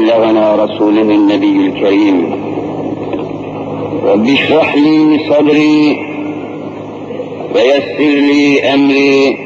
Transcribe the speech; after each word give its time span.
بلغنا 0.00 0.54
رسوله 0.64 1.02
النبي 1.02 1.56
الكريم. 1.66 2.42
رب 4.04 4.28
اشرح 4.28 4.74
لي 4.76 5.18
صدري 5.30 6.06
ويسر 7.54 7.98
لي 7.98 8.62
أمري. 8.74 9.38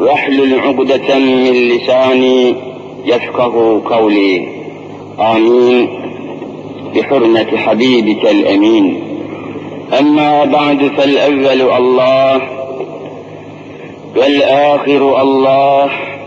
واحلل 0.00 0.60
عقدة 0.60 1.18
من 1.18 1.52
لساني 1.52 2.54
يفقه 3.04 3.82
قولي. 3.84 4.48
آمين. 5.20 5.88
بحرمة 6.94 7.56
حبيبك 7.56 8.30
الأمين. 8.30 9.02
أما 10.00 10.44
بعد 10.44 10.90
فالأول 10.96 11.74
الله 11.76 12.40
والآخر 14.16 15.22
الله. 15.22 16.15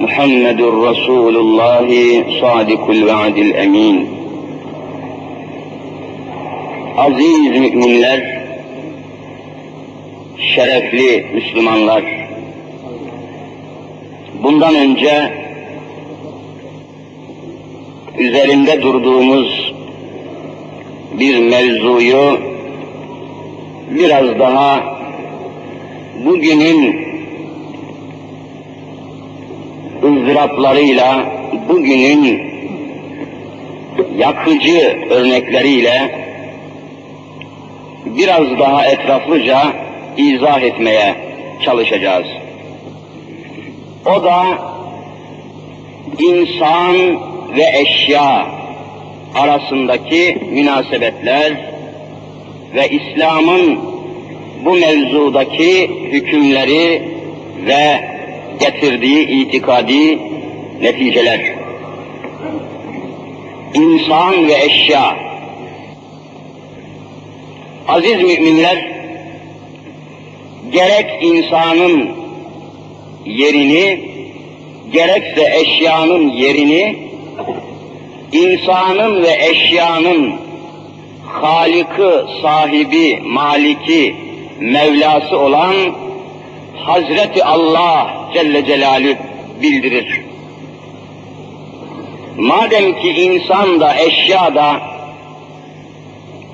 محمد 0.00 0.60
رسول 0.62 1.36
الله 1.36 1.88
صادق 2.40 2.84
الوعد 2.90 3.36
الأمين 3.38 4.16
Aziz 6.96 7.60
müminler, 7.60 8.42
şerefli 10.54 11.26
Müslümanlar, 11.34 12.04
bundan 14.42 14.74
önce 14.74 15.32
üzerinde 18.18 18.82
durduğumuz 18.82 19.72
bir 21.12 21.38
mevzuyu 21.38 22.38
biraz 23.90 24.38
daha 24.38 24.98
bugünün 26.24 27.06
ızdıraplarıyla, 30.03 31.25
bugünün 31.69 32.51
yakıcı 34.17 34.97
örnekleriyle 35.09 36.21
biraz 38.05 38.59
daha 38.59 38.85
etraflıca 38.85 39.61
izah 40.17 40.61
etmeye 40.61 41.15
çalışacağız. 41.65 42.27
O 44.05 44.23
da 44.23 44.43
insan 46.19 46.95
ve 47.57 47.79
eşya 47.81 48.47
arasındaki 49.35 50.37
münasebetler 50.51 51.53
ve 52.75 52.89
İslam'ın 52.89 53.79
bu 54.65 54.73
mevzudaki 54.73 55.87
hükümleri 56.11 57.01
ve 57.67 58.11
getirdiği 58.61 59.27
itikadi 59.27 60.19
neticeler. 60.81 61.41
İnsan 63.73 64.47
ve 64.47 64.53
eşya. 64.65 65.15
Aziz 67.87 68.21
müminler, 68.23 68.91
gerek 70.71 71.23
insanın 71.23 72.09
yerini, 73.25 74.11
gerekse 74.93 75.59
eşyanın 75.61 76.29
yerini, 76.29 76.95
insanın 78.31 79.23
ve 79.23 79.37
eşyanın 79.49 80.35
Halık'ı, 81.25 82.27
sahibi, 82.41 83.19
maliki, 83.25 84.15
Mevlası 84.59 85.37
olan 85.37 85.75
Hazreti 86.75 87.43
Allah 87.43 88.20
Celle 88.33 88.65
Celalü 88.65 89.17
bildirir. 89.61 90.21
Madem 92.37 93.01
ki 93.01 93.09
insan 93.09 93.79
da 93.79 93.95
eşya 93.95 94.55
da 94.55 94.81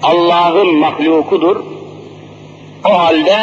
Allah'ın 0.04 0.76
mahlukudur, 0.76 1.64
o 2.86 2.90
halde 2.90 3.38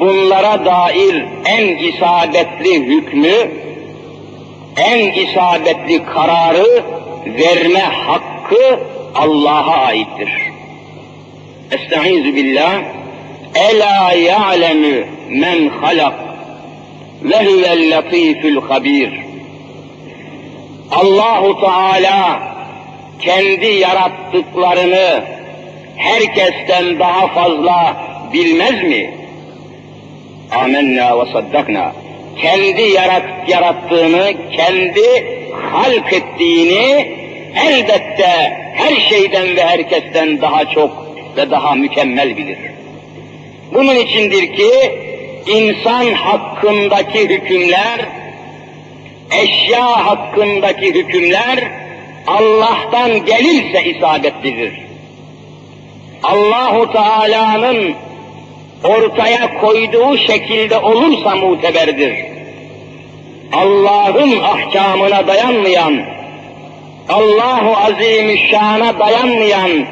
bunlara 0.00 0.64
dair 0.64 1.24
en 1.44 1.76
isabetli 1.76 2.74
hükmü, 2.74 3.50
en 4.76 5.12
isabetli 5.12 6.04
kararı 6.04 6.84
verme 7.26 7.80
hakkı 7.80 8.80
Allah'a 9.14 9.76
aittir. 9.76 10.30
Estaizu 11.70 12.34
billah. 12.34 12.82
Ela 13.54 14.12
ya'lemu 14.12 15.06
men 15.28 15.68
halak 15.68 16.31
ve 17.24 17.44
huvel 17.44 17.96
latifül 17.96 18.60
habir. 18.60 19.12
Allahu 20.90 21.60
Teala 21.60 22.42
kendi 23.20 23.66
yarattıklarını 23.66 25.24
herkesten 25.96 26.98
daha 26.98 27.26
fazla 27.26 27.96
bilmez 28.32 28.82
mi? 28.82 29.14
Amenna 30.50 31.20
ve 31.20 31.32
saddakna. 31.32 31.92
Kendi 32.42 32.82
yarat, 32.82 33.48
yarattığını, 33.48 34.32
kendi 34.56 35.02
halk 35.72 36.12
ettiğini 36.12 37.12
elbette 37.68 38.56
her 38.74 39.00
şeyden 39.08 39.56
ve 39.56 39.64
herkesten 39.64 40.40
daha 40.40 40.64
çok 40.64 41.16
ve 41.36 41.50
daha 41.50 41.74
mükemmel 41.74 42.36
bilir. 42.36 42.58
Bunun 43.74 43.96
içindir 43.96 44.54
ki 44.54 44.70
insan 45.46 46.12
hakkındaki 46.12 47.28
hükümler, 47.28 48.00
eşya 49.42 50.06
hakkındaki 50.06 50.94
hükümler 50.94 51.58
Allah'tan 52.26 53.24
gelirse 53.24 53.84
isabetlidir. 53.84 54.72
Allahu 56.22 56.92
Teala'nın 56.92 57.94
ortaya 58.84 59.60
koyduğu 59.60 60.18
şekilde 60.18 60.78
olursa 60.78 61.36
muteberdir. 61.36 62.14
Allah'ın 63.52 64.40
ahkamına 64.40 65.26
dayanmayan, 65.26 66.04
Allahu 67.08 67.76
Azimüşşan'a 67.76 68.98
dayanmayan 68.98 69.86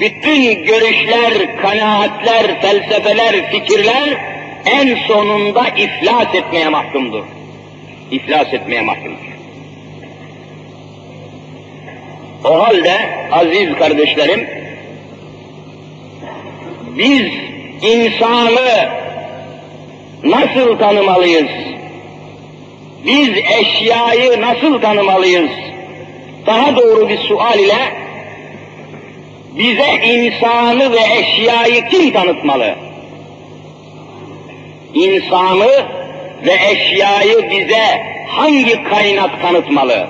bütün 0.00 0.64
görüşler, 0.64 1.62
kanaatler, 1.62 2.60
felsefeler, 2.60 3.50
fikirler 3.50 4.35
en 4.66 4.96
sonunda 5.08 5.68
iflas 5.68 6.34
etmeye 6.34 6.68
mahkumdur. 6.68 7.24
İflas 8.10 8.54
etmeye 8.54 8.80
mahkumdur. 8.80 9.26
O 12.44 12.62
halde 12.62 12.94
aziz 13.32 13.78
kardeşlerim, 13.78 14.48
biz 16.98 17.32
insanı 17.82 18.88
nasıl 20.24 20.78
tanımalıyız? 20.78 21.50
Biz 23.06 23.28
eşyayı 23.60 24.40
nasıl 24.40 24.80
tanımalıyız? 24.80 25.50
Daha 26.46 26.76
doğru 26.76 27.08
bir 27.08 27.18
sual 27.18 27.58
ile 27.58 27.92
bize 29.58 30.06
insanı 30.06 30.92
ve 30.92 31.00
eşyayı 31.18 31.88
kim 31.88 32.12
tanıtmalı? 32.12 32.85
İnsanı 34.94 35.84
ve 36.46 36.54
eşyayı 36.70 37.50
bize 37.50 38.02
hangi 38.28 38.84
kaynak 38.84 39.42
tanıtmalı? 39.42 40.06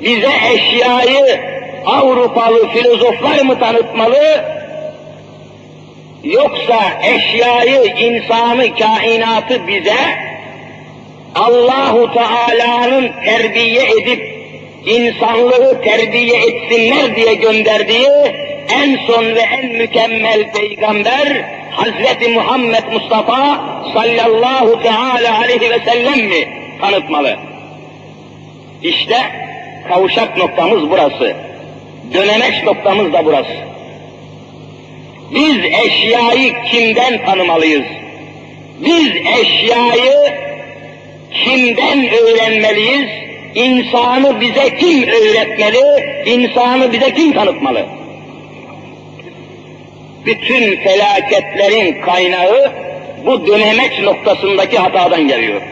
Bize 0.00 0.30
eşyayı 0.54 1.40
Avrupalı 1.86 2.68
filozoflar 2.68 3.42
mı 3.44 3.58
tanıtmalı? 3.58 4.44
Yoksa 6.24 6.80
eşyayı, 7.02 7.84
insanı, 7.84 8.76
kainatı 8.76 9.66
bize 9.66 9.96
Allahu 11.34 12.10
Teala'nın 12.12 13.10
terbiye 13.24 13.82
edip 13.82 14.32
insanlığı 14.86 15.82
terbiye 15.82 16.36
etsinler 16.36 17.16
diye 17.16 17.34
gönderdiği 17.34 18.08
en 18.72 18.98
son 19.06 19.24
ve 19.34 19.40
en 19.40 19.72
mükemmel 19.72 20.52
peygamber 20.52 21.44
Hazreti 21.70 22.28
Muhammed 22.28 22.84
Mustafa 22.92 23.60
sallallahu 23.94 24.82
teala 24.82 25.38
aleyhi 25.38 25.70
ve 25.70 25.78
sellem 25.84 26.26
mi 26.26 26.48
tanıtmalı? 26.80 27.36
İşte 28.82 29.16
kavuşak 29.88 30.36
noktamız 30.36 30.90
burası. 30.90 31.36
Dönemeç 32.14 32.64
noktamız 32.64 33.12
da 33.12 33.24
burası. 33.24 33.56
Biz 35.34 35.56
eşyayı 35.64 36.54
kimden 36.70 37.24
tanımalıyız? 37.24 37.86
Biz 38.80 39.08
eşyayı 39.40 40.32
kimden 41.44 42.08
öğrenmeliyiz? 42.08 43.08
İnsanı 43.54 44.40
bize 44.40 44.76
kim 44.76 45.02
öğretmeli? 45.02 45.82
İnsanı 46.26 46.92
bize 46.92 47.14
kim 47.14 47.32
tanıtmalı? 47.32 48.01
Bütün 50.26 50.76
felaketlerin 50.76 52.00
kaynağı 52.00 52.72
bu 53.26 53.46
dönemeç 53.46 53.98
noktasındaki 54.02 54.78
hatadan 54.78 55.28
geliyor. 55.28 55.62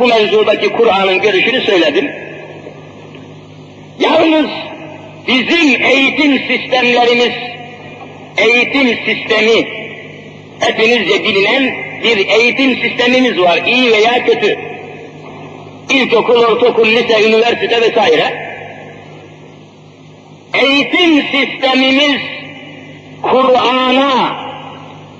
Bu 0.00 0.06
mevzudaki 0.06 0.68
Kur'an'ın 0.68 1.20
görüşünü 1.20 1.60
söyledim. 1.60 2.10
Yalnız 3.98 4.50
bizim 5.28 5.82
eğitim 5.82 6.38
sistemlerimiz, 6.38 7.32
eğitim 8.38 8.88
sistemi 9.06 9.68
hepinizce 10.60 11.24
bilinen 11.24 11.74
bir 12.04 12.28
eğitim 12.28 12.76
sistemimiz 12.76 13.38
var, 13.38 13.62
iyi 13.66 13.92
veya 13.92 14.24
kötü. 14.24 14.58
İlkokul, 15.90 16.44
ortaokul, 16.44 16.86
lise, 16.86 17.28
üniversite 17.28 17.80
vesaire. 17.80 18.53
Eğitim 20.62 21.22
sistemimiz 21.22 22.20
Kur'an'a, 23.22 24.44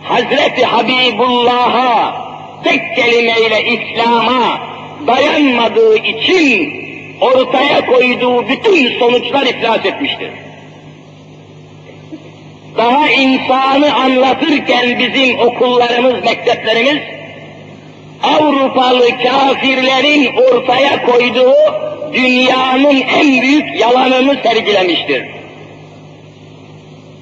Hazreti 0.03 0.65
Habibullah'a, 0.65 2.17
tek 2.65 2.97
kelimeyle 2.97 3.65
İslam'a 3.65 4.61
dayanmadığı 5.07 5.97
için 5.97 6.73
ortaya 7.21 7.87
koyduğu 7.87 8.49
bütün 8.49 8.99
sonuçlar 8.99 9.47
iflas 9.47 9.87
etmiştir. 9.87 10.31
Daha 12.77 13.11
insanı 13.11 13.95
anlatırken 13.95 14.99
bizim 14.99 15.41
okullarımız, 15.41 16.25
mekteplerimiz, 16.25 16.99
Avrupalı 18.23 19.09
kafirlerin 19.23 20.37
ortaya 20.37 21.07
koyduğu 21.07 21.55
dünyanın 22.15 23.01
en 23.01 23.43
büyük 23.43 23.81
yalanını 23.81 24.37
sergilemiştir. 24.43 25.25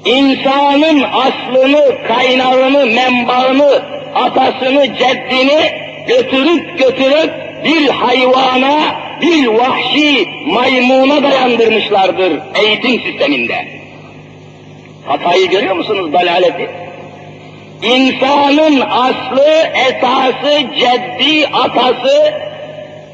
İnsanın 0.05 1.03
aslını, 1.03 2.06
kaynağını, 2.09 2.87
menbaını, 2.87 3.83
atasını, 4.15 4.87
ceddini 4.97 5.73
götürüp 6.09 6.79
götürüp 6.79 7.33
bir 7.65 7.89
hayvana, 7.89 8.81
bir 9.23 9.47
vahşi 9.47 10.29
maymuna 10.47 11.23
dayandırmışlardır 11.23 12.41
eğitim 12.55 13.00
sisteminde. 13.00 13.65
Hatayı 15.06 15.49
görüyor 15.49 15.77
musunuz 15.77 16.12
dalaleti? 16.12 16.71
İnsanın 17.83 18.81
aslı, 18.81 19.73
esası, 19.88 20.65
ceddi, 20.79 21.47
atası 21.53 22.35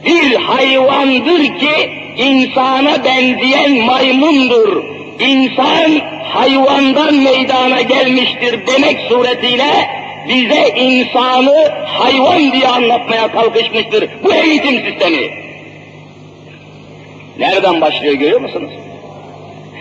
bir 0.05 0.35
hayvandır 0.35 1.59
ki 1.59 1.91
insana 2.17 3.05
benzeyen 3.05 3.73
maymundur. 3.85 4.85
İnsan 5.21 6.01
hayvandan 6.25 7.15
meydana 7.15 7.81
gelmiştir 7.81 8.67
demek 8.67 9.01
suretiyle 9.09 9.91
bize 10.29 10.69
insanı 10.77 11.73
hayvan 11.87 12.53
diye 12.53 12.69
anlatmaya 12.69 13.33
kalkışmıştır 13.33 14.09
bu 14.25 14.35
eğitim 14.35 14.85
sistemi. 14.85 15.31
Nereden 17.39 17.81
başlıyor 17.81 18.15
görüyor 18.15 18.41
musunuz? 18.41 18.71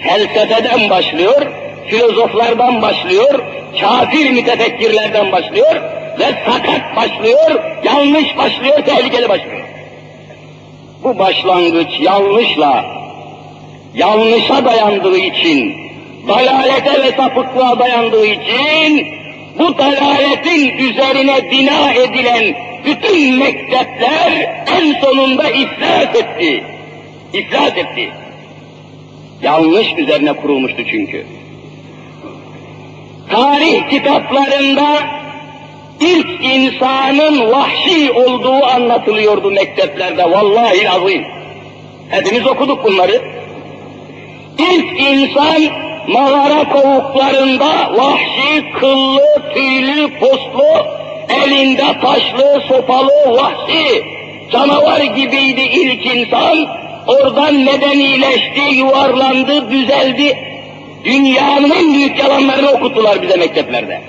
Felsefeden 0.04 0.90
başlıyor, 0.90 1.48
filozoflardan 1.88 2.82
başlıyor, 2.82 3.40
kafir 3.82 4.30
mütefekkirlerden 4.30 5.32
başlıyor 5.32 5.76
ve 6.20 6.26
sakat 6.46 6.96
başlıyor, 6.96 7.64
yanlış 7.84 8.38
başlıyor, 8.38 8.86
tehlikeli 8.86 9.30
başlıyor. 9.30 9.57
Bu 11.04 11.20
başlangıç 11.20 12.00
yanlışla, 12.00 12.86
yanlışa 13.94 14.66
dayandığı 14.66 15.18
için, 15.18 15.76
dalalete 16.28 17.04
ve 17.04 17.12
sapıklığa 17.12 17.80
dayandığı 17.80 18.26
için, 18.26 19.08
bu 19.60 19.78
dalaletin 19.78 20.78
üzerine 20.78 21.52
bina 21.52 21.94
edilen 21.94 22.56
bütün 22.86 23.36
mektepler 23.36 24.64
en 24.78 25.02
sonunda 25.02 25.50
iflas 25.50 26.16
etti. 26.16 26.64
İflas 27.34 27.78
etti. 27.78 28.10
Yanlış 29.42 29.88
üzerine 29.98 30.34
kurulmuştu 30.34 30.84
çünkü. 30.92 31.26
Tarih 33.32 33.90
kitaplarında 33.90 35.18
ilk 36.00 36.46
insanın 36.46 37.52
vahşi 37.52 38.12
olduğu 38.12 38.66
anlatılıyordu 38.66 39.52
mekteplerde. 39.52 40.24
Vallahi 40.24 40.90
azim. 40.90 41.26
Hepimiz 42.10 42.48
okuduk 42.48 42.84
bunları. 42.84 43.22
İlk 44.58 45.02
insan 45.02 45.62
mağara 46.08 46.70
kovuklarında 46.70 47.98
vahşi, 47.98 48.72
kıllı, 48.80 49.52
tüylü, 49.54 50.20
postlu, 50.20 50.86
elinde 51.30 52.00
taşlı, 52.02 52.62
sopalı, 52.68 53.12
vahşi, 53.28 54.04
canavar 54.52 55.02
gibiydi 55.02 55.62
ilk 55.62 56.06
insan. 56.06 56.68
Oradan 57.08 57.56
medenileşti, 57.56 58.76
yuvarlandı, 58.76 59.72
düzeldi. 59.72 60.38
Dünyanın 61.04 61.94
büyük 61.94 62.20
yalanlarını 62.20 62.72
okuttular 62.72 63.22
bize 63.22 63.38
mekteplerde. 63.38 64.02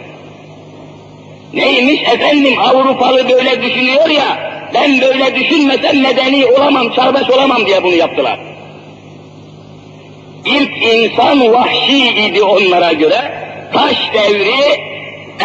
Neymiş 1.54 2.02
efendim 2.02 2.58
Avrupalı 2.58 3.28
böyle 3.28 3.62
düşünüyor 3.62 4.08
ya, 4.08 4.52
ben 4.74 5.00
böyle 5.00 5.34
düşünmesem 5.34 6.00
medeni 6.02 6.46
olamam, 6.46 6.90
çağdaş 6.92 7.30
olamam 7.30 7.66
diye 7.66 7.82
bunu 7.82 7.94
yaptılar. 7.94 8.38
İlk 10.44 10.94
insan 10.94 11.52
vahşi 11.52 12.08
idi 12.08 12.42
onlara 12.42 12.92
göre. 12.92 13.32
Taş 13.72 13.96
devri, 14.14 14.80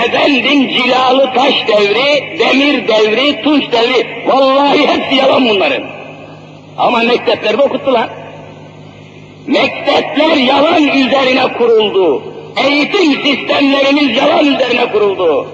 efendim 0.05 0.69
cilalı 0.69 1.33
taş 1.33 1.67
devri, 1.67 2.39
demir 2.39 2.87
devri, 2.87 3.41
tunç 3.43 3.63
devri. 3.71 4.27
Vallahi 4.27 4.87
hepsi 4.87 5.15
yalan 5.15 5.49
bunların. 5.49 5.83
Ama 6.77 6.99
mekteplerde 6.99 7.61
okuttular. 7.61 8.09
Mektepler 9.47 10.35
yalan 10.35 10.87
üzerine 10.87 11.53
kuruldu. 11.57 12.23
Eğitim 12.67 13.23
sistemlerimiz 13.23 14.17
yalan 14.17 14.45
üzerine 14.45 14.91
kuruldu. 14.91 15.47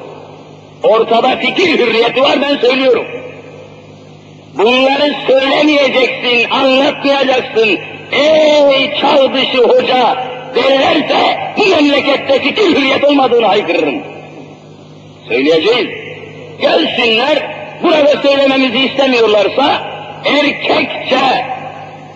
Ortada 0.84 1.38
fikir 1.38 1.80
hürriyeti 1.80 2.22
var 2.22 2.42
ben 2.42 2.58
söylüyorum. 2.58 3.06
Bunları 4.58 5.16
söylemeyeceksin, 5.28 6.50
anlatmayacaksın. 6.50 7.80
Ey 8.12 8.94
çağ 9.02 9.34
dışı 9.34 9.58
hoca 9.58 10.16
derlerse 10.56 11.40
bu 11.58 11.68
memlekette 11.68 12.42
fikir 12.42 12.64
hürriyet 12.64 13.04
olmadığını 13.04 13.46
haykırırım. 13.46 14.04
Söyleyeceğiz. 15.28 15.88
Gelsinler, 16.62 17.38
burada 17.84 18.22
söylememizi 18.22 18.78
istemiyorlarsa 18.78 19.82
erkekçe 20.26 21.46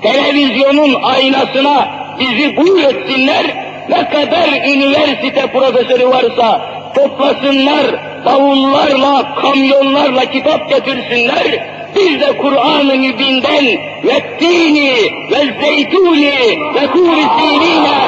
televizyonun 0.02 1.02
aynasına 1.04 1.88
bizi 2.20 2.58
buyur 2.58 2.84
etsinler, 2.84 3.46
ne 3.89 4.09
kadar 4.09 4.49
üniversite 4.67 5.47
profesörü 5.47 6.09
varsa 6.09 6.61
toplasınlar, 6.95 7.87
bavullarla, 8.25 9.35
kamyonlarla 9.43 10.25
kitap 10.25 10.69
getirsinler, 10.69 11.67
biz 11.97 12.21
de 12.21 12.37
Kur'an-ı 12.37 12.95
Mübin'den 12.95 13.67
ve 14.05 14.39
tini 14.39 14.95
ve 15.31 15.55
zeytuni 15.61 16.33
ve 16.75 16.87
kûr-i 16.87 17.27
sinine 17.39 17.99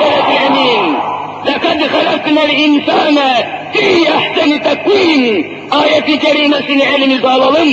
ve 0.00 0.36
emin. 0.46 0.96
لَقَدْ 1.46 1.80
خَلَقْنَا 1.94 2.42
الْاِنْسَانَ 2.48 3.18
فِي 3.74 3.88
اَحْسَنِ 4.16 4.50
تَقْوِيمٍ 4.68 5.56
ayeti 5.70 6.18
kerimesini 6.18 6.82
elimize 6.82 7.28
alalım, 7.28 7.68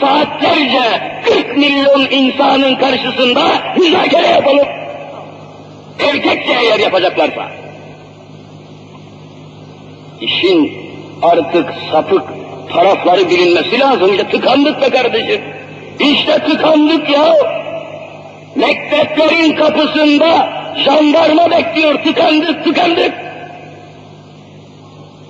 saatlerce 0.00 0.82
40 1.24 1.56
milyon 1.56 2.06
insanın 2.10 2.74
karşısında 2.74 3.42
müzakere 3.78 4.26
yapalım. 4.26 4.68
Erkekçe 5.99 6.53
eğer 6.53 6.79
yapacaklarsa. 6.79 7.51
İşin 10.21 10.73
artık 11.21 11.73
sapık 11.91 12.23
tarafları 12.73 13.29
bilinmesi 13.29 13.79
lazım. 13.79 14.11
İşte 14.11 14.29
tıkandık 14.29 14.81
be 14.81 14.89
kardeşim. 14.89 15.41
İşte 15.99 16.39
tıkandık 16.39 17.09
ya. 17.09 17.35
Mekteplerin 18.55 19.55
kapısında 19.55 20.49
jandarma 20.85 21.51
bekliyor. 21.51 22.03
Tıkandık, 22.03 22.63
tıkandık. 22.63 23.13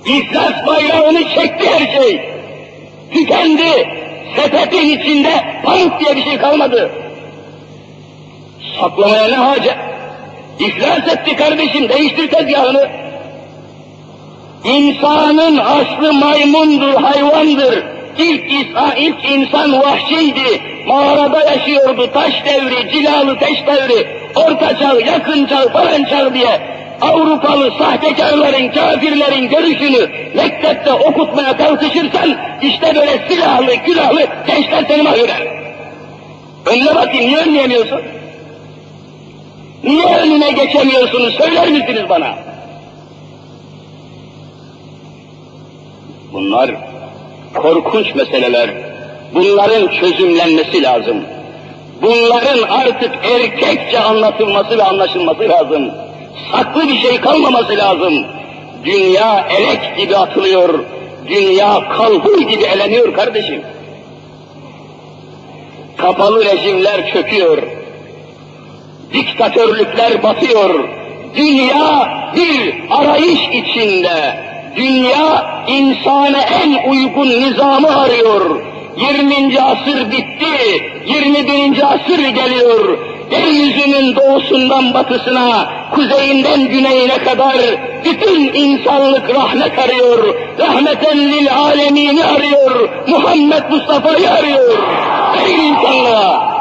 İflas 0.06 0.68
bayrağını 0.68 1.30
çekti 1.30 1.70
her 1.70 2.02
şey. 2.02 2.22
Tükendi. 3.14 3.88
Sepetin 4.36 5.00
içinde 5.00 5.44
pamuk 5.64 6.00
diye 6.00 6.16
bir 6.16 6.24
şey 6.24 6.38
kalmadı. 6.38 6.92
Saklamaya 8.80 9.28
ne 9.28 9.36
hacet? 9.36 9.93
İflas 10.60 11.14
etti 11.14 11.36
kardeşim, 11.36 11.90
değiştir 11.90 12.28
tezgahını. 12.32 12.90
İnsanın 14.64 15.58
aslı 15.58 16.14
maymundur, 16.14 16.94
hayvandır. 16.94 17.84
İlk, 18.18 18.52
insan, 18.52 18.96
ilk 18.98 19.32
insan 19.32 19.80
vahşiydi, 19.80 20.62
mağarada 20.88 21.52
yaşıyordu, 21.52 22.10
taş 22.14 22.46
devri, 22.46 22.92
cilalı 22.92 23.40
taş 23.40 23.68
devri, 23.68 24.08
orta 24.36 24.78
çağ, 24.78 24.94
yakın 25.06 25.46
çağ, 25.46 25.70
falan 25.70 26.04
çağ 26.04 26.34
diye 26.34 26.74
Avrupalı 27.02 27.72
sahtekarların, 27.78 28.68
kafirlerin 28.68 29.50
görüşünü 29.50 30.10
mektepte 30.36 30.94
okutmaya 30.94 31.58
kalkışırsan 31.58 32.38
işte 32.62 32.96
böyle 32.96 33.28
silahlı, 33.30 33.76
külahlı 33.86 34.28
gençler 34.48 34.86
seni 34.88 35.02
mahveder. 35.02 35.48
Önüne 36.66 36.96
bakayım, 36.96 37.28
niye 37.28 37.38
önleyemiyorsun? 37.38 38.02
Niye 39.84 40.18
önüne 40.18 40.52
geçemiyorsunuz, 40.52 41.34
söyler 41.34 41.72
misiniz 41.72 42.04
bana? 42.10 42.36
Bunlar 46.34 46.72
korkunç 47.56 48.16
meseleler. 48.16 48.70
Bunların 49.34 49.88
çözümlenmesi 49.88 50.84
lazım. 50.84 51.18
Bunların 52.02 52.62
artık 52.70 53.12
erkekçe 53.24 54.00
anlatılması 54.00 54.78
ve 54.78 54.84
anlaşılması 54.84 55.50
lazım. 55.50 55.92
Saklı 56.52 56.88
bir 56.88 56.98
şey 56.98 57.22
kalmaması 57.22 57.78
lazım. 57.78 58.26
Dünya 58.86 59.48
elek 59.50 59.98
gibi 59.98 60.18
atılıyor. 60.18 60.80
Dünya 61.28 61.90
kalbur 61.90 62.42
gibi 62.42 62.64
eleniyor 62.64 63.14
kardeşim. 63.14 63.62
Kapalı 65.98 66.46
rejimler 66.46 67.14
çöküyor. 67.14 67.83
Diktatörlükler 69.14 70.24
batıyor. 70.24 70.90
Dünya 71.36 72.10
bir 72.36 72.74
arayış 72.90 73.42
içinde. 73.52 74.38
Dünya 74.76 75.46
insana 75.68 76.42
en 76.42 76.90
uygun 76.90 77.28
nizamı 77.28 78.02
arıyor. 78.02 78.60
20. 78.98 79.62
asır 79.62 80.12
bitti, 80.12 80.84
21. 81.06 81.84
asır 81.84 82.20
geliyor. 82.20 82.98
Yeryüzünün 83.32 84.16
doğusundan 84.16 84.94
batısına, 84.94 85.74
kuzeyinden 85.92 86.68
güneyine 86.68 87.18
kadar 87.18 87.56
bütün 88.06 88.54
insanlık 88.54 89.30
rahmet 89.36 89.80
arıyor. 89.80 90.36
Rahmeten 90.60 91.18
lil 91.18 91.56
alemini 91.56 92.26
arıyor. 92.26 92.90
Muhammed 93.08 93.64
Mustafa'yı 93.70 94.32
arıyor. 94.32 94.78
Ey 95.46 95.68
insanlığa! 95.68 96.53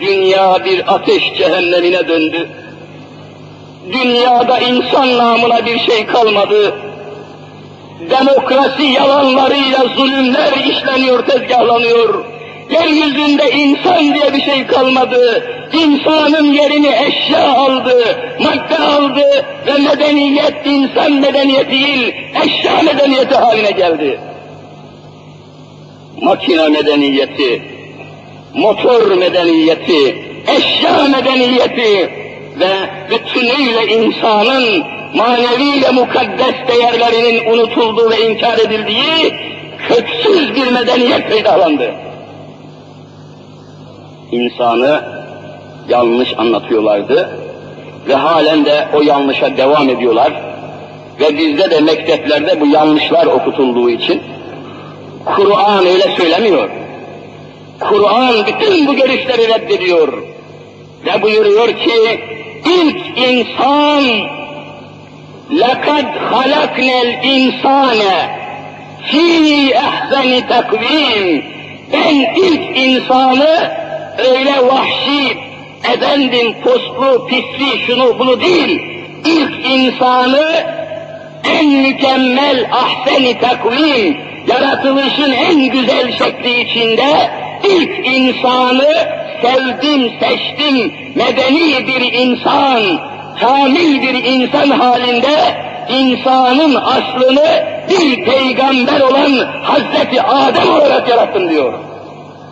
Dünya 0.00 0.64
bir 0.64 0.94
ateş 0.94 1.34
cehennemine 1.38 2.08
döndü. 2.08 2.48
Dünyada 3.92 4.58
insan 4.58 5.18
namına 5.18 5.66
bir 5.66 5.78
şey 5.78 6.06
kalmadı. 6.06 6.74
Demokrasi 8.10 8.82
yalanlarıyla 8.82 9.84
zulümler 9.96 10.52
işleniyor, 10.52 11.26
tezgahlanıyor. 11.26 12.24
Yeryüzünde 12.70 13.50
insan 13.50 14.14
diye 14.14 14.34
bir 14.34 14.42
şey 14.42 14.66
kalmadı. 14.66 15.44
İnsanın 15.72 16.52
yerini 16.52 16.90
eşya 17.06 17.52
aldı, 17.52 18.18
madde 18.40 18.78
aldı 18.78 19.44
ve 19.66 19.72
medeniyet 19.72 20.66
insan 20.66 21.12
medeniyeti 21.12 21.70
değil, 21.70 22.14
eşya 22.44 22.82
medeniyeti 22.82 23.34
haline 23.34 23.70
geldi. 23.70 24.20
Makina 26.22 26.68
medeniyeti, 26.68 27.62
motor 28.54 29.14
medeniyeti, 29.14 30.18
eşya 30.56 31.02
medeniyeti 31.02 32.10
ve 32.60 32.70
bütünüyle 33.10 33.86
insanın 33.94 34.84
manevi 35.14 35.82
ve 35.82 35.90
mukaddes 35.90 36.54
değerlerinin 36.68 37.52
unutulduğu 37.52 38.10
ve 38.10 38.30
inkar 38.30 38.58
edildiği 38.58 39.34
köksüz 39.88 40.54
bir 40.54 40.72
medeniyet 40.72 41.28
peydalandı. 41.28 41.94
İnsanı 44.32 45.04
yanlış 45.88 46.34
anlatıyorlardı 46.38 47.30
ve 48.08 48.14
halen 48.14 48.64
de 48.64 48.88
o 48.94 49.02
yanlışa 49.02 49.56
devam 49.56 49.88
ediyorlar. 49.88 50.42
Ve 51.20 51.38
bizde 51.38 51.70
de 51.70 51.80
mekteplerde 51.80 52.60
bu 52.60 52.66
yanlışlar 52.66 53.26
okutulduğu 53.26 53.90
için 53.90 54.22
Kur'an 55.24 55.86
öyle 55.86 56.16
söylemiyor. 56.16 56.70
Kur'an 57.79 58.45
bütün 58.47 58.87
bu 58.87 58.95
görüşleri 58.95 59.47
reddediyor. 59.47 60.13
Ve 61.05 61.21
buyuruyor 61.21 61.67
ki 61.67 62.19
ilk 62.65 63.17
insan 63.17 64.03
لَقَدْ 65.51 66.05
خَلَقْنَا 66.31 66.97
الْاِنْسَانَ 67.05 68.01
ف۪ي 69.11 69.73
اَحْسَنِ 69.87 70.47
takvim. 70.47 71.43
Ben 71.93 72.15
ilk 72.35 72.77
insanı 72.77 73.71
öyle 74.17 74.67
vahşi, 74.67 75.37
efendim 75.93 76.55
poslu, 76.63 77.27
pisli, 77.27 77.79
şunu 77.87 78.19
bunu 78.19 78.41
değil, 78.41 78.81
ilk 79.25 79.65
insanı 79.65 80.65
en 81.43 81.67
mükemmel 81.67 82.69
ahseni 82.71 83.39
takvim, 83.39 84.17
yaratılışın 84.47 85.31
en 85.31 85.69
güzel 85.69 86.11
şekli 86.17 86.61
içinde 86.61 87.29
ilk 87.64 88.06
insanı 88.06 89.20
sevdim, 89.42 90.12
seçtim, 90.20 90.92
medeni 91.14 91.86
bir 91.86 92.12
insan, 92.12 92.82
kamil 93.40 94.02
bir 94.02 94.24
insan 94.24 94.70
halinde 94.70 95.56
insanın 95.88 96.74
aslını 96.74 97.66
bir 97.90 98.24
peygamber 98.24 99.00
olan 99.00 99.46
Hazreti 99.62 100.22
Adem 100.22 100.74
olarak 100.74 101.08
yarattım 101.08 101.50
diyor. 101.50 101.72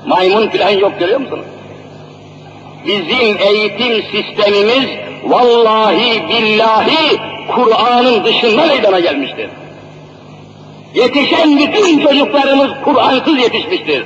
Maymun 0.07 0.49
filan 0.49 0.71
yok 0.71 0.93
görüyor 0.99 1.21
musunuz? 1.21 1.45
Bizim 2.87 3.37
eğitim 3.39 4.03
sistemimiz 4.03 4.89
vallahi 5.25 6.29
billahi 6.29 7.19
Kur'an'ın 7.55 8.25
dışında 8.25 8.67
meydana 8.67 9.01
gelmiştir. 9.01 9.51
Yetişen 10.95 11.59
bütün 11.59 11.99
çocuklarımız 11.99 12.71
Kur'ansız 12.85 13.39
yetişmiştir. 13.39 14.05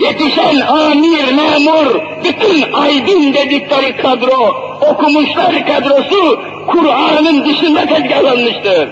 Yetişen 0.00 0.60
amir, 0.60 1.32
memur, 1.32 2.00
bütün 2.24 2.72
aydın 2.72 3.34
dedikleri 3.34 3.96
kadro, 3.96 4.54
okumuşlar 4.90 5.66
kadrosu 5.66 6.40
Kur'an'ın 6.66 7.44
dışında 7.44 7.86
tezgahlanmıştır. 7.86 8.88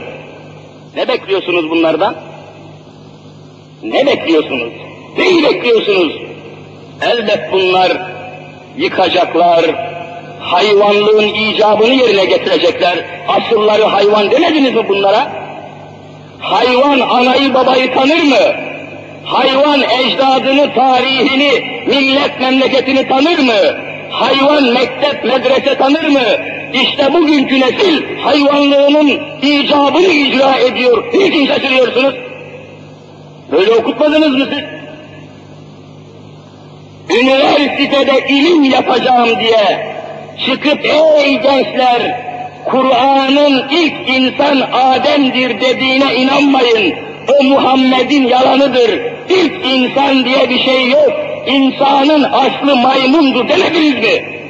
Ne 0.97 1.09
bekliyorsunuz 1.09 1.71
bunlardan? 1.71 2.15
Ne 3.83 4.07
bekliyorsunuz? 4.07 4.73
Neyi 5.19 5.43
bekliyorsunuz? 5.43 6.13
Elbet 7.03 7.53
bunlar 7.53 7.93
yıkacaklar, 8.77 9.65
hayvanlığın 10.41 11.29
icabını 11.29 11.95
yerine 11.95 12.25
getirecekler. 12.25 13.05
Asılları 13.29 13.85
hayvan 13.85 14.31
demediniz 14.31 14.75
mi 14.75 14.89
bunlara? 14.89 15.33
Hayvan 16.39 17.01
anayı 17.01 17.55
babayı 17.55 17.95
tanır 17.95 18.23
mı? 18.23 18.72
Hayvan 19.33 19.83
ecdadını, 19.83 20.75
tarihini, 20.75 21.51
millet 21.87 22.41
memleketini 22.41 23.09
tanır 23.09 23.39
mı? 23.39 23.79
Hayvan 24.11 24.65
mektep, 24.65 25.25
medrese 25.25 25.75
tanır 25.79 26.09
mı? 26.09 26.21
İşte 26.73 27.13
bugünkü 27.13 27.61
nesil 27.61 28.17
hayvanlığının 28.19 29.21
icabını 29.43 30.07
icra 30.07 30.57
ediyor. 30.57 31.05
Niçin 31.15 31.47
şaşırıyorsunuz? 31.47 32.15
Böyle 33.53 33.71
okutmadınız 33.71 34.37
mı 34.37 34.49
siz? 34.51 34.65
Üniversitede 37.19 38.29
ilim 38.29 38.65
yapacağım 38.65 39.29
diye 39.41 39.97
çıkıp 40.47 40.85
ey 40.85 41.41
gençler 41.43 42.21
Kur'an'ın 42.65 43.69
ilk 43.71 44.09
insan 44.09 44.61
Adem'dir 44.73 45.61
dediğine 45.61 46.15
inanmayın. 46.15 46.95
O 47.39 47.45
Muhammed'in 47.45 48.27
yalanıdır. 48.27 49.12
İlk 49.29 49.67
insan 49.67 50.25
diye 50.25 50.51
bir 50.51 50.59
şey 50.59 50.91
yok. 50.91 51.13
İnsanın 51.47 52.23
aslı 52.23 52.77
maymundur 52.77 53.49
demediniz 53.49 53.95
mi? 53.95 54.43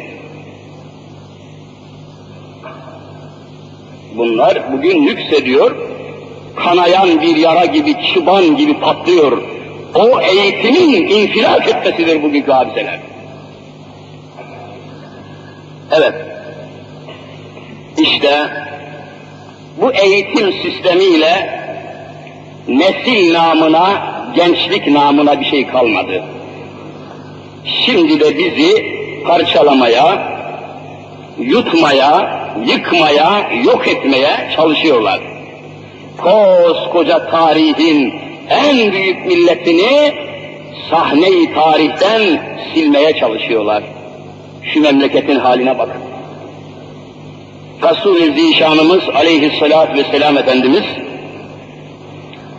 Bunlar 4.16 4.72
bugün 4.72 5.02
yükseliyor, 5.02 5.76
kanayan 6.56 7.20
bir 7.20 7.36
yara 7.36 7.64
gibi, 7.64 7.94
çıban 8.14 8.56
gibi 8.56 8.80
patlıyor. 8.80 9.42
O 9.94 10.20
eğitimin 10.20 11.08
infilak 11.08 11.68
etmesidir 11.68 12.22
bugünkü 12.22 12.52
hadiseler. 12.52 13.00
Evet. 15.92 16.14
İşte 17.98 18.48
bu 19.80 19.92
eğitim 19.92 20.52
sistemiyle 20.52 21.60
nesil 22.68 23.32
namına, 23.32 24.11
gençlik 24.34 24.86
namına 24.86 25.40
bir 25.40 25.44
şey 25.44 25.66
kalmadı. 25.66 26.22
Şimdi 27.64 28.20
de 28.20 28.38
bizi 28.38 29.02
parçalamaya, 29.26 30.32
yutmaya, 31.38 32.42
yıkmaya, 32.66 33.50
yok 33.64 33.88
etmeye 33.88 34.50
çalışıyorlar. 34.56 35.20
Koskoca 36.18 37.30
tarihin 37.30 38.14
en 38.50 38.92
büyük 38.92 39.26
milletini 39.26 40.14
sahneyi 40.90 41.54
tarihten 41.54 42.22
silmeye 42.74 43.16
çalışıyorlar. 43.16 43.82
Şu 44.62 44.80
memleketin 44.80 45.38
haline 45.38 45.78
bakın. 45.78 46.02
Resul-i 47.82 48.40
Zişanımız 48.40 49.08
aleyhissalatü 49.14 49.94
vesselam 49.94 50.38
Efendimiz 50.38 50.84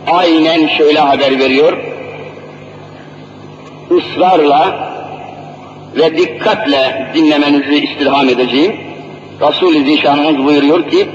aynen 0.06 0.66
şöyle 0.66 0.98
haber 0.98 1.38
veriyor. 1.38 1.78
Israrla 3.90 4.90
ve 5.96 6.18
dikkatle 6.18 7.10
dinlemenizi 7.14 7.84
istirham 7.84 8.28
edeceğim. 8.28 8.76
Resul-i 9.40 9.84
Zişanımız 9.84 10.44
buyuruyor 10.44 10.90
ki, 10.90 11.08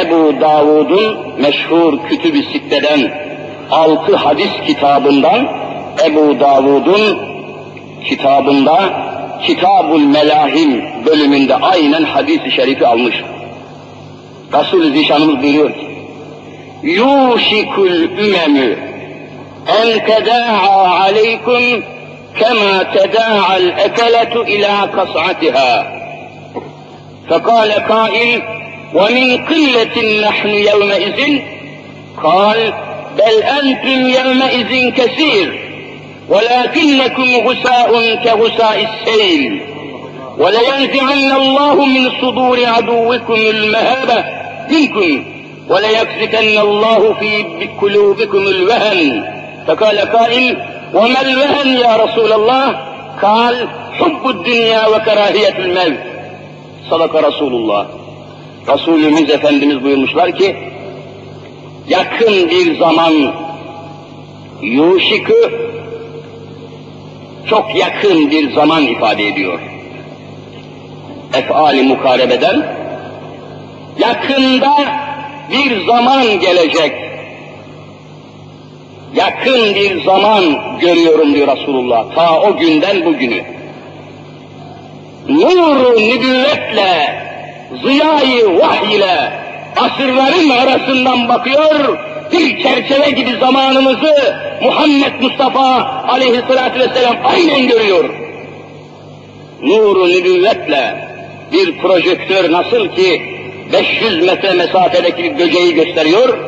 Ebu 0.00 0.40
Davud'un 0.40 1.16
meşhur 1.40 1.98
kütüb-i 2.08 2.42
sitteden 2.42 3.12
altı 3.70 4.16
hadis 4.16 4.50
kitabından 4.66 5.48
Ebu 6.06 6.40
Davud'un 6.40 7.18
kitabında 8.04 9.06
Kitabul 9.42 10.00
Melahim 10.00 10.84
bölümünde 11.06 11.54
aynen 11.56 12.02
hadis-i 12.02 12.50
şerifi 12.50 12.86
almış. 12.86 13.22
Resul-i 14.52 14.98
Zişanımız 14.98 15.42
buyuruyor 15.42 15.74
ki, 15.74 15.85
Yuşikul 16.86 18.02
ümemü 18.18 18.78
en 19.82 20.06
teda'a 20.06 21.00
aleykum 21.00 21.84
kema 22.38 22.90
teda'al 22.92 23.78
ekeletu 23.78 24.44
ila 24.44 24.90
kas'atiha. 24.90 25.96
فقال 27.30 27.70
قائل 27.72 28.30
ومن 28.94 29.28
قلة 29.50 29.96
نحن 30.26 30.48
يومئذ؟ 30.48 31.20
قال 32.22 32.72
بل 33.18 33.36
أنتم 33.58 34.00
يومئذ 34.18 34.72
كثير 34.98 35.48
ولكنكم 36.28 37.28
غساء 37.46 37.92
كغساء 38.24 38.78
السيل. 38.88 39.62
ولينزعن 40.38 41.32
الله 41.42 41.84
من 41.84 42.10
صدور 42.22 42.58
عدوكم 42.66 43.34
المهابة 43.34 44.24
منكم. 44.70 45.35
وليكسكن 45.69 46.59
الله 46.59 47.13
في 47.13 47.43
قلوبكم 47.81 48.37
الوهن 48.37 49.23
فقال 49.67 49.99
قائل 49.99 50.57
وما 50.93 51.21
الوهن 51.21 51.67
يا 51.67 51.95
رسول 51.95 52.33
الله 52.33 52.79
قال 53.21 53.67
حب 53.93 54.29
الدنيا 54.29 54.87
وكراهية 54.87 55.57
الموت 55.59 56.11
sadaka 56.91 57.23
Resulullah. 57.23 57.87
Resulümüz 58.67 59.29
Efendimiz 59.29 59.83
buyurmuşlar 59.83 60.37
ki, 60.37 60.55
yakın 61.87 62.49
bir 62.49 62.79
zaman 62.79 63.33
yuşikü 64.61 65.71
çok 67.49 67.75
yakın 67.75 68.31
bir 68.31 68.53
zaman 68.53 68.83
ifade 68.83 69.27
ediyor. 69.27 69.59
Efali 71.33 71.83
mukarebeden 71.83 72.75
yakında 73.99 74.75
bir 75.50 75.86
zaman 75.86 76.40
gelecek. 76.40 76.92
Yakın 79.14 79.74
bir 79.74 80.04
zaman 80.04 80.44
görüyorum 80.80 81.34
diyor 81.34 81.56
Resulullah. 81.56 82.14
Ta 82.14 82.40
o 82.40 82.56
günden 82.56 83.04
bugünü 83.04 83.56
nur 85.28 85.96
nübüvvetle, 85.96 87.22
ziyayı 87.82 88.58
vahiy 88.58 88.96
ile 88.96 89.32
asırların 89.76 90.48
arasından 90.48 91.28
bakıyor, 91.28 91.98
bir 92.32 92.62
çerçeve 92.62 93.10
gibi 93.10 93.36
zamanımızı 93.40 94.36
Muhammed 94.62 95.22
Mustafa 95.22 95.84
aleyhissalatü 96.08 96.80
vesselam 96.80 97.16
aynen 97.24 97.68
görüyor. 97.68 98.04
Nuru 99.62 100.08
nübüvvetle 100.08 101.08
bir 101.52 101.78
projektör 101.78 102.52
nasıl 102.52 102.88
ki 102.88 103.35
500 103.72 104.26
metre 104.26 104.54
mesafedeki 104.54 105.24
bir 105.24 105.38
böceği 105.38 105.74
gösteriyor, 105.74 106.38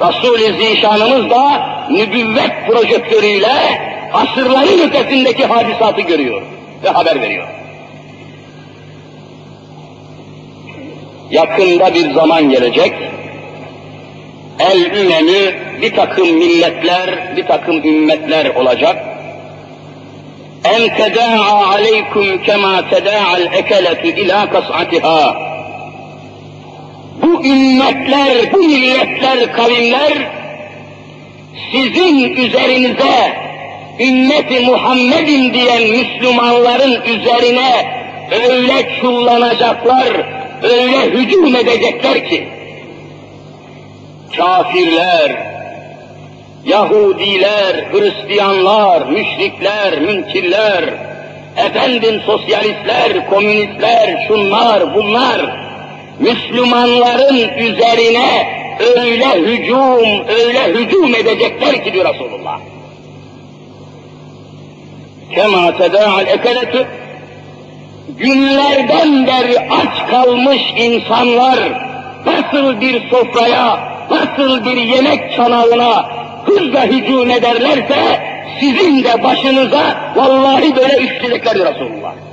Resul-i 0.00 0.64
Zişanımız 0.64 1.30
da 1.30 1.66
nübüvvet 1.90 2.66
projektörüyle 2.68 3.52
asırların 4.12 4.88
ötesindeki 4.88 5.46
hadisatı 5.46 6.00
görüyor 6.00 6.42
ve 6.84 6.88
haber 6.88 7.20
veriyor. 7.20 7.48
yakında 11.32 11.94
bir 11.94 12.14
zaman 12.14 12.50
gelecek, 12.50 12.92
el 14.58 14.80
ümemi 14.80 15.54
bir 15.82 15.96
takım 15.96 16.30
milletler, 16.30 17.36
bir 17.36 17.46
takım 17.46 17.76
ümmetler 17.84 18.54
olacak. 18.54 19.04
En 20.64 20.96
teda'a 20.96 21.66
aleykum 21.66 22.42
kema 22.42 22.88
teda'al 22.88 23.46
ekeletu 23.52 24.06
ila. 24.06 24.50
Bu 27.22 27.44
ümmetler, 27.44 28.52
bu 28.52 28.58
milletler, 28.58 29.52
kavimler 29.52 30.12
sizin 31.72 32.36
üzerinize 32.36 33.32
ümmeti 34.00 34.60
Muhammed'in 34.60 35.54
diyen 35.54 35.82
Müslümanların 35.82 37.02
üzerine 37.02 38.02
öyle 38.48 39.00
çullanacaklar, 39.00 40.26
öyle 40.62 41.10
hücum 41.10 41.56
edecekler 41.56 42.28
ki, 42.28 42.48
kafirler, 44.36 45.52
Yahudiler, 46.64 47.84
Hristiyanlar, 47.92 49.06
müşrikler, 49.06 50.00
münkirler, 50.00 50.84
efendim 51.56 52.20
sosyalistler, 52.26 53.30
komünistler, 53.30 54.24
şunlar, 54.28 54.94
bunlar, 54.94 55.61
Müslümanların 56.22 57.48
üzerine 57.58 58.48
öyle 58.96 59.40
hücum, 59.40 60.28
öyle 60.28 60.64
hücum 60.74 61.14
edecekler 61.14 61.84
ki 61.84 61.92
diyor 61.92 62.14
Resulullah. 62.14 62.58
Kema 65.34 65.76
tedâ'al 65.76 66.26
ekeletü 66.26 66.86
günlerden 68.18 69.26
beri 69.26 69.58
aç 69.60 70.10
kalmış 70.10 70.62
insanlar 70.76 71.58
nasıl 72.26 72.80
bir 72.80 73.10
sofraya, 73.10 73.80
nasıl 74.10 74.64
bir 74.64 74.76
yemek 74.76 75.36
çanağına 75.36 76.06
hızla 76.44 76.84
hücum 76.84 77.30
ederlerse 77.30 78.20
sizin 78.60 79.04
de 79.04 79.22
başınıza 79.22 80.12
vallahi 80.16 80.76
böyle 80.76 80.96
üşüyecekler 80.96 81.54
Resulullah. 81.54 82.31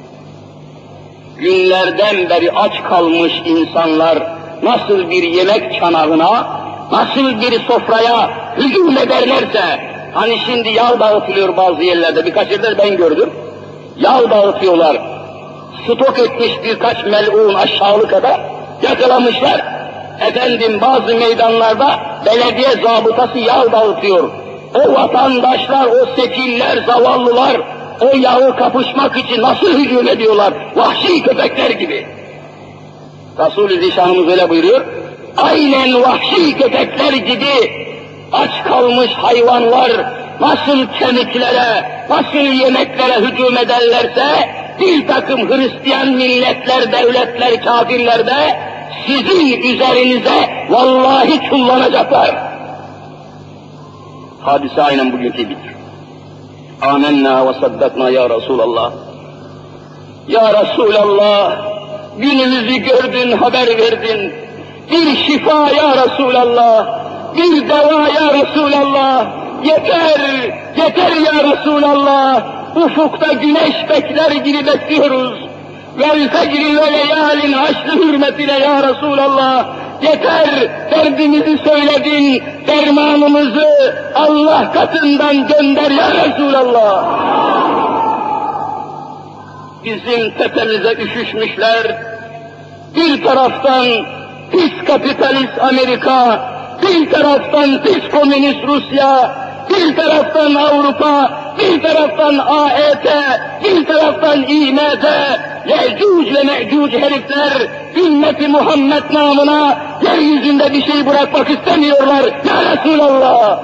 Günlerden 1.39 2.29
beri 2.29 2.51
aç 2.51 2.83
kalmış 2.83 3.33
insanlar 3.45 4.17
nasıl 4.63 5.09
bir 5.09 5.23
yemek 5.23 5.79
çanağına, 5.79 6.47
nasıl 6.91 7.41
bir 7.41 7.59
sofraya 7.59 8.29
hücum 8.57 8.97
ederlerse, 8.97 9.61
hani 10.13 10.37
şimdi 10.45 10.69
yağ 10.69 10.99
dağıtılıyor 10.99 11.57
bazı 11.57 11.83
yerlerde, 11.83 12.25
birkaç 12.25 12.51
yerde 12.51 12.77
ben 12.77 12.97
gördüm, 12.97 13.29
yağ 13.97 14.29
dağıtıyorlar, 14.29 14.97
stok 15.83 16.19
etmiş 16.19 16.51
birkaç 16.63 17.05
melun 17.05 17.53
aşağılık 17.53 18.09
kadar 18.09 18.41
yakalamışlar. 18.81 19.65
Efendim 20.27 20.81
bazı 20.81 21.15
meydanlarda 21.15 21.99
belediye 22.25 22.69
zabıtası 22.69 23.39
yağ 23.39 23.71
dağıtıyor. 23.71 24.29
O 24.75 24.93
vatandaşlar, 24.93 25.85
o 25.85 26.21
sekiller, 26.21 26.83
zavallılar 26.87 27.57
o 28.01 28.17
yağı 28.17 28.57
kapışmak 28.57 29.17
için 29.17 29.41
nasıl 29.41 29.79
hücum 29.79 30.07
ediyorlar? 30.07 30.53
Vahşi 30.75 31.23
köpekler 31.23 31.69
gibi. 31.69 32.07
Resul-i 33.39 33.81
Zişanımız 33.81 34.27
öyle 34.27 34.49
buyuruyor. 34.49 34.85
Aynen 35.37 36.01
vahşi 36.01 36.57
köpekler 36.57 37.13
gibi 37.13 37.71
aç 38.31 38.63
kalmış 38.63 39.11
hayvanlar 39.11 39.91
nasıl 40.39 40.87
kemiklere, 40.99 41.91
nasıl 42.09 42.53
yemeklere 42.63 43.15
hücum 43.19 43.57
ederlerse 43.57 44.49
bir 44.79 45.07
takım 45.07 45.49
Hristiyan 45.49 46.07
milletler, 46.07 46.91
devletler, 46.91 47.61
kafirler 47.61 48.27
de 48.27 48.59
sizin 49.07 49.61
üzerinize 49.61 50.65
vallahi 50.69 51.49
kullanacaklar. 51.49 52.35
Hadise 54.41 54.81
aynen 54.81 55.11
bugünkü 55.13 55.41
gibi. 55.41 55.78
Amenna 56.81 57.47
ve 57.47 57.53
saddakna 57.53 58.09
ya 58.09 58.29
Resulallah. 58.29 58.91
Ya 60.27 60.63
Resulallah, 60.63 61.57
günümüzü 62.17 62.75
gördün, 62.75 63.31
haber 63.31 63.67
verdin. 63.67 64.33
Bir 64.91 65.15
şifa 65.17 65.71
ya 65.71 65.95
Resulallah, 65.95 66.87
bir 67.35 67.69
deva 67.69 68.07
ya 68.07 68.33
Resulallah. 68.33 69.27
Yeter, 69.63 70.19
yeter 70.77 71.11
ya 71.11 71.51
Resulallah. 71.51 72.59
ufukta 72.75 73.33
güneş 73.33 73.89
bekler 73.89 74.31
gibi 74.31 74.65
bekliyoruz. 74.65 75.49
Vel 75.99 76.29
fecri 76.29 76.77
ve 76.77 76.93
leyalin 76.93 77.53
haşrı 77.53 77.91
hürmetine 77.91 78.59
ya 78.59 78.83
Resulallah. 78.83 79.65
Yeter 80.01 80.69
derdimizi 80.91 81.57
söyledin, 81.57 82.43
dermanımızı 82.67 83.95
Allah 84.15 84.71
katından 84.71 85.47
gönder 85.47 85.91
ya 85.91 86.11
Resulallah. 86.11 87.19
Bizim 89.83 90.31
tepemize 90.31 90.93
üşüşmüşler, 90.93 91.97
bir 92.95 93.23
taraftan 93.23 93.85
pis 94.51 94.85
kapitalist 94.87 95.59
Amerika, 95.61 96.41
bir 96.81 97.11
taraftan 97.11 97.83
pis 97.83 98.09
komünist 98.11 98.67
Rusya, 98.67 99.31
bir 99.69 99.95
taraftan 99.95 100.55
Avrupa, 100.55 101.31
bir 101.59 101.81
taraftan 101.83 102.37
AET, 102.37 103.05
bir 103.63 103.85
taraftan 103.85 104.43
İMT, 104.43 105.05
Yecüc 105.67 106.35
ve 106.35 106.43
Mecüc 106.43 106.99
herifler 106.99 107.78
ümmeti 107.95 108.47
Muhammed 108.47 109.03
namına 109.13 109.77
yeryüzünde 110.01 110.73
bir 110.73 110.83
şey 110.83 111.05
bırakmak 111.05 111.49
istemiyorlar. 111.49 112.23
Ya 112.23 112.55
Resulallah! 112.71 113.59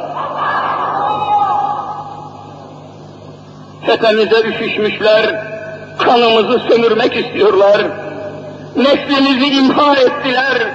Tepemize 3.85 4.41
üşüşmüşler, 4.41 5.45
kanımızı 5.97 6.59
sömürmek 6.69 7.15
istiyorlar. 7.17 7.81
Neslimizi 8.75 9.45
imha 9.45 9.95
ettiler, 9.95 10.67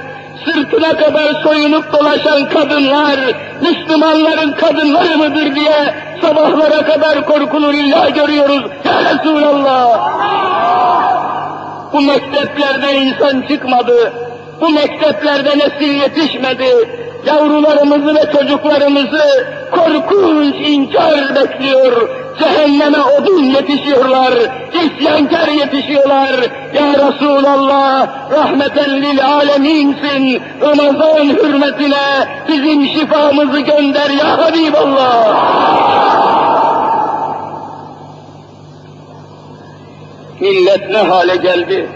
sırtına 0.44 0.96
kadar 0.96 1.42
soyunup 1.42 1.92
dolaşan 1.92 2.48
kadınlar, 2.48 3.18
Müslümanların 3.60 4.52
kadınları 4.52 5.18
mıdır 5.18 5.54
diye 5.54 5.94
sabahlara 6.22 6.84
kadar 6.84 7.26
korkulu 7.26 7.72
illa 7.72 8.08
görüyoruz. 8.08 8.62
Ya 8.84 9.14
Resulallah! 9.14 10.10
Bu 11.92 12.00
mekteplerden 12.00 12.94
insan 12.94 13.42
çıkmadı, 13.48 14.12
bu 14.60 14.68
mekteplerde 14.68 15.58
nesil 15.58 16.00
yetişmedi, 16.00 16.88
yavrularımızı 17.26 18.14
ve 18.14 18.32
çocuklarımızı 18.32 19.46
korkunç 19.70 20.54
inkar 20.68 21.34
bekliyor, 21.34 22.08
cehenneme 22.38 22.98
odun 22.98 23.42
yetişiyorlar, 23.42 24.32
isyankar 24.72 25.48
yetişiyorlar. 25.48 26.30
Ya 26.74 26.92
Resulallah, 26.92 28.08
rahmeten 28.32 29.02
lil 29.02 29.26
aleminsin, 29.26 30.42
Ramazan 30.60 31.24
hürmetine 31.24 32.28
bizim 32.48 32.86
şifamızı 32.86 33.60
gönder 33.60 34.10
ya 34.10 34.38
Habiballah. 34.38 36.49
Millet 40.40 40.90
ne 40.90 40.98
hale 40.98 41.36
geldi, 41.36 41.88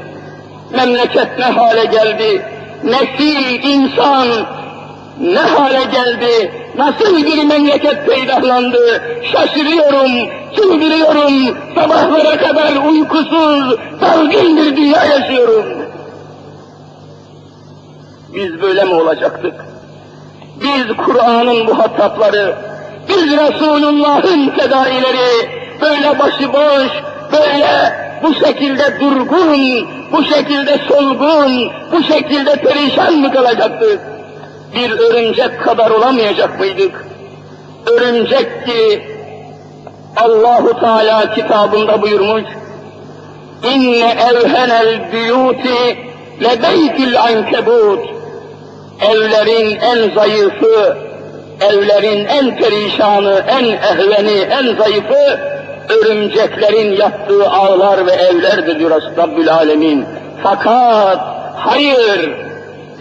memleket 0.70 1.38
ne 1.38 1.44
hale 1.44 1.84
geldi, 1.84 2.42
nesil, 2.84 3.62
insan 3.62 4.28
ne 5.20 5.38
hale 5.38 5.84
geldi, 5.84 6.52
nasıl 6.76 7.16
bir 7.16 7.44
memleket 7.44 8.06
peydahlandı, 8.06 9.02
şaşırıyorum, 9.32 10.30
çıldırıyorum, 10.56 11.58
sabahlara 11.74 12.36
kadar 12.36 12.88
uykusuz, 12.90 13.78
dalgın 14.00 14.56
bir 14.56 14.76
dünya 14.76 15.04
yaşıyorum. 15.04 15.64
Biz 18.34 18.62
böyle 18.62 18.84
mi 18.84 18.94
olacaktık? 18.94 19.54
Biz 20.62 20.96
Kur'an'ın 20.96 21.64
muhatapları, 21.64 22.56
biz 23.08 23.26
Resulullah'ın 23.26 24.50
fedaileri, 24.50 25.48
böyle 25.80 26.18
başıboş, 26.18 26.90
böyle 27.32 28.04
bu 28.24 28.34
şekilde 28.34 29.00
durgun, 29.00 29.88
bu 30.12 30.24
şekilde 30.24 30.78
solgun, 30.88 31.72
bu 31.92 32.02
şekilde 32.02 32.56
perişan 32.56 33.14
mı 33.14 33.32
kalacaktık? 33.32 34.00
Bir 34.74 34.90
örümcek 34.90 35.60
kadar 35.64 35.90
olamayacak 35.90 36.60
mıydık? 36.60 37.04
Örümcek 37.86 38.66
ki 38.66 39.02
Allahu 40.16 40.80
Teala 40.80 41.34
kitabında 41.34 42.02
buyurmuş, 42.02 42.44
İnne 43.62 44.16
evhenel 44.30 45.12
büyuti 45.12 45.98
lebeytül 46.42 47.20
ankebut. 47.20 48.00
Evlerin 49.10 49.80
en 49.80 50.14
zayıfı, 50.14 50.96
evlerin 51.60 52.24
en 52.24 52.56
perişanı, 52.56 53.44
en 53.48 53.64
ehveni, 53.64 54.38
en 54.40 54.76
zayıfı 54.76 55.53
örümceklerin 55.88 56.96
yattığı 56.96 57.50
ağlar 57.50 58.06
ve 58.06 58.12
evlerdir 58.12 58.78
diyor 58.78 59.02
Rabbül 59.16 59.52
Alemin. 59.52 60.04
Fakat 60.42 61.18
hayır, 61.56 62.36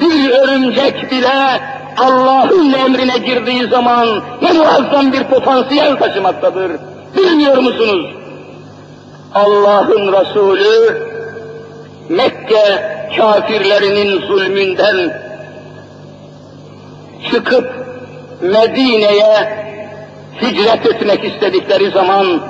bir 0.02 0.30
örümcek 0.30 1.12
bile 1.12 1.62
Allah'ın 1.98 2.74
emrine 2.74 3.18
girdiği 3.18 3.68
zaman 3.68 4.08
ne 4.42 4.52
muazzam 4.52 5.14
bir 5.14 5.24
potansiyel 5.24 5.96
taşımaktadır. 5.96 6.72
Bilmiyor 7.18 7.58
musunuz? 7.58 8.16
Allah'ın 9.34 10.14
Resulü 10.14 11.02
Mekke 12.10 12.94
kafirlerinin 13.18 14.22
zulmünden 14.22 15.22
çıkıp 17.32 17.70
Medine'ye 18.42 19.64
hicret 20.42 20.86
etmek 20.86 21.24
istedikleri 21.24 21.92
zaman 21.92 22.42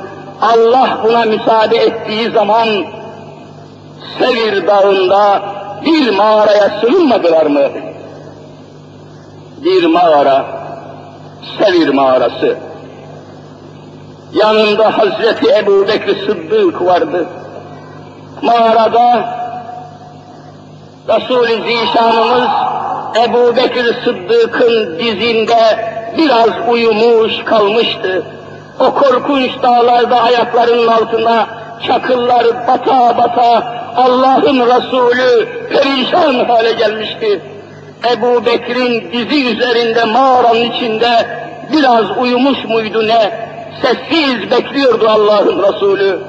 Allah 0.44 1.00
buna 1.04 1.26
müsaade 1.26 1.78
ettiği 1.78 2.32
zaman 2.32 2.68
Sevir 4.20 4.68
Dağı'nda 4.68 5.42
bir 5.86 6.16
mağaraya 6.16 6.70
sığınmadılar 6.82 7.46
mı? 7.46 7.70
Bir 9.64 9.86
mağara, 9.86 10.46
Sevir 11.60 11.90
mağarası. 11.90 12.58
Yanında 14.34 14.98
Hazreti 14.98 15.56
Ebu 15.56 15.88
Bekir 15.88 16.28
Sıddık 16.28 16.82
vardı. 16.82 17.26
Mağarada 18.42 19.36
Resul-i 21.08 21.64
Zişanımız 21.64 22.50
Ebu 23.26 23.56
Bekir 23.56 23.96
Sıddık'ın 24.04 25.00
dizinde 25.00 25.90
biraz 26.18 26.50
uyumuş 26.70 27.44
kalmıştı. 27.46 28.24
O 28.80 28.94
korkunç 28.94 29.52
dağlarda 29.64 30.22
ayaklarının 30.22 30.88
altına 30.88 31.48
çakıllar 31.88 32.68
bata 32.68 33.18
bata 33.18 33.74
Allah'ın 33.96 34.60
Resulü 34.60 35.48
perişan 35.70 36.46
hale 36.46 36.72
gelmişti. 36.72 37.42
Ebu 38.12 38.46
Bekir'in 38.46 39.12
dizi 39.12 39.46
üzerinde 39.48 40.04
mağaranın 40.04 40.72
içinde 40.72 41.28
biraz 41.74 42.18
uyumuş 42.18 42.66
muydu 42.66 43.08
ne? 43.08 43.32
Sessiz 43.82 44.52
bekliyordu 44.52 45.08
Allah'ın 45.10 45.64
Resulü. 45.64 46.20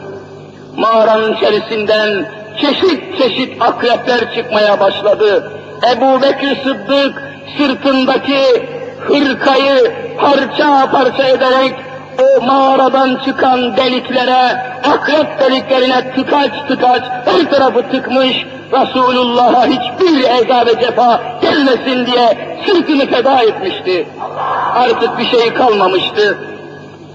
Mağaranın 0.77 1.35
içerisinden 1.35 2.27
çeşit 2.61 3.19
çeşit 3.19 3.63
akrepler 3.63 4.35
çıkmaya 4.35 4.81
başladı. 4.81 5.53
Ebu 5.93 6.23
Bekir 6.23 6.63
Sıddık 6.63 7.23
sırtındaki 7.59 8.67
hırkayı 9.01 9.93
parça 10.19 10.91
parça 10.91 11.25
ederek 11.29 11.75
o 12.23 12.45
mağaradan 12.47 13.21
çıkan 13.25 13.77
deliklere, 13.77 14.65
akrep 14.85 15.41
deliklerine 15.41 16.15
tıkaç 16.15 16.53
tıkaç 16.69 17.03
her 17.25 17.51
tarafı 17.51 17.83
tıkmış, 17.91 18.47
Resulullah'a 18.73 19.67
hiçbir 19.67 20.25
eza 20.25 20.67
ve 20.67 20.81
cefa 20.81 21.21
gelmesin 21.43 22.07
diye 22.07 22.59
sırtını 22.67 23.07
feda 23.07 23.43
etmişti. 23.43 24.07
Artık 24.75 25.19
bir 25.19 25.27
şey 25.27 25.55
kalmamıştı. 25.55 26.39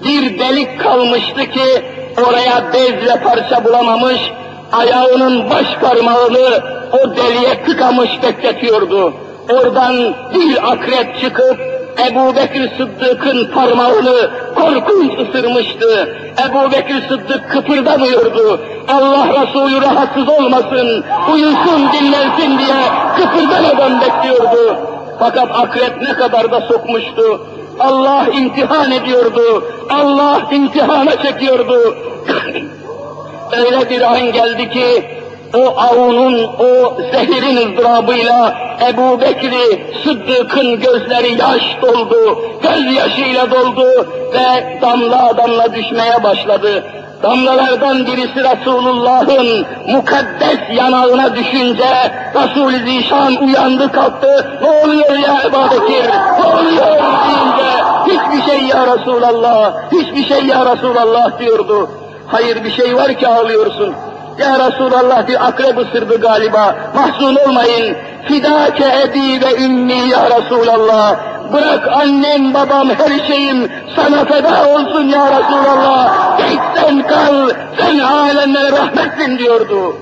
Bir 0.06 0.40
delik 0.40 0.80
kalmıştı 0.80 1.46
ki 1.46 1.84
oraya 2.28 2.74
bezle 2.74 3.24
parça 3.24 3.66
bulamamış, 3.66 4.32
ayağının 4.72 5.50
baş 5.50 5.76
parmağını 5.82 6.64
o 6.92 7.16
deliğe 7.16 7.64
tıkamış 7.66 8.10
bekletiyordu. 8.24 9.14
Oradan 9.50 10.16
bir 10.34 10.72
akrep 10.72 11.22
çıkıp 11.22 11.69
Ebu 12.08 12.36
Bekir 12.36 12.70
Sıddık'ın 12.78 13.46
parmağını 13.46 14.30
korkunç 14.56 15.12
ısırmıştı. 15.20 16.16
Ebu 16.48 16.72
Bekir 16.72 17.08
Sıddık 17.08 17.52
kıpırdamıyordu. 17.52 18.62
Allah 18.88 19.28
Resulü 19.28 19.82
rahatsız 19.82 20.30
olmasın, 20.30 21.06
uyusun 21.34 21.90
dinlensin 21.94 22.58
diye 22.58 22.76
kıpırdamadan 23.18 24.02
bekliyordu. 24.02 24.80
Fakat 25.20 25.50
akrep 25.52 26.02
ne 26.02 26.14
kadar 26.14 26.52
da 26.52 26.62
sokmuştu. 26.62 27.48
Allah 27.80 28.28
imtihan 28.34 28.92
ediyordu. 28.92 29.64
Allah 29.90 30.42
imtihana 30.52 31.22
çekiyordu. 31.22 31.98
Öyle 33.58 33.90
bir 33.90 34.02
an 34.02 34.32
geldi 34.32 34.70
ki 34.70 35.19
o 35.54 35.80
avunun, 35.80 36.44
o 36.60 36.98
zehirin 37.12 37.58
ızdırabıyla 37.58 38.54
Ebu 38.90 39.22
Bekir'i 39.22 39.86
Sıddık'ın 40.04 40.80
gözleri 40.80 41.42
yaş 41.42 41.78
doldu, 41.82 42.42
göz 42.64 42.96
yaşıyla 42.96 43.52
doldu 43.52 44.08
ve 44.34 44.80
damla 44.82 45.38
damla 45.38 45.76
düşmeye 45.76 46.24
başladı. 46.24 46.84
Damlalardan 47.24 48.06
birisi 48.06 48.44
Resulullah'ın 48.44 49.66
mukaddes 49.88 50.60
yanağına 50.74 51.36
düşünce 51.36 52.12
Resul-i 52.36 52.92
Zişan 52.92 53.44
uyandı 53.44 53.92
kalktı. 53.92 54.60
Ne 54.62 54.72
oluyor 54.72 55.20
ya 55.20 55.42
Ebu 55.46 55.72
Bekir? 55.72 56.10
Ne 56.40 56.46
oluyor 56.46 56.86
deyince 57.26 57.70
hiçbir 58.08 58.52
şey 58.52 58.68
ya 58.68 58.88
Resulallah, 58.88 59.74
hiçbir 59.92 60.26
şey 60.26 60.46
ya 60.46 60.66
Resulallah 60.76 61.40
diyordu. 61.40 61.90
Hayır 62.28 62.64
bir 62.64 62.72
şey 62.72 62.96
var 62.96 63.14
ki 63.14 63.28
ağlıyorsun. 63.28 63.96
Ya 64.40 64.60
Resulallah 64.60 65.28
bir 65.28 65.48
akrep 65.48 65.78
ısırdı 65.78 66.22
galiba. 66.22 66.76
Mahzun 66.96 67.36
olmayın. 67.36 67.98
Fidake 68.28 68.86
ebi 69.04 69.46
ve 69.46 69.64
ümmi 69.66 70.10
ya 70.10 70.30
Resulallah. 70.30 71.16
Bırak 71.54 71.88
annem, 71.88 72.54
babam, 72.54 72.90
her 72.90 73.28
şeyim 73.28 73.72
sana 73.96 74.26
feda 74.26 74.70
olsun 74.70 75.08
ya 75.08 75.26
Resulallah. 75.40 76.38
Git 76.38 76.60
sen 76.76 77.08
kal, 77.08 77.50
sen 77.78 78.00
alemlere 78.00 78.72
rahmetsin 78.72 79.38
diyordu. 79.38 79.96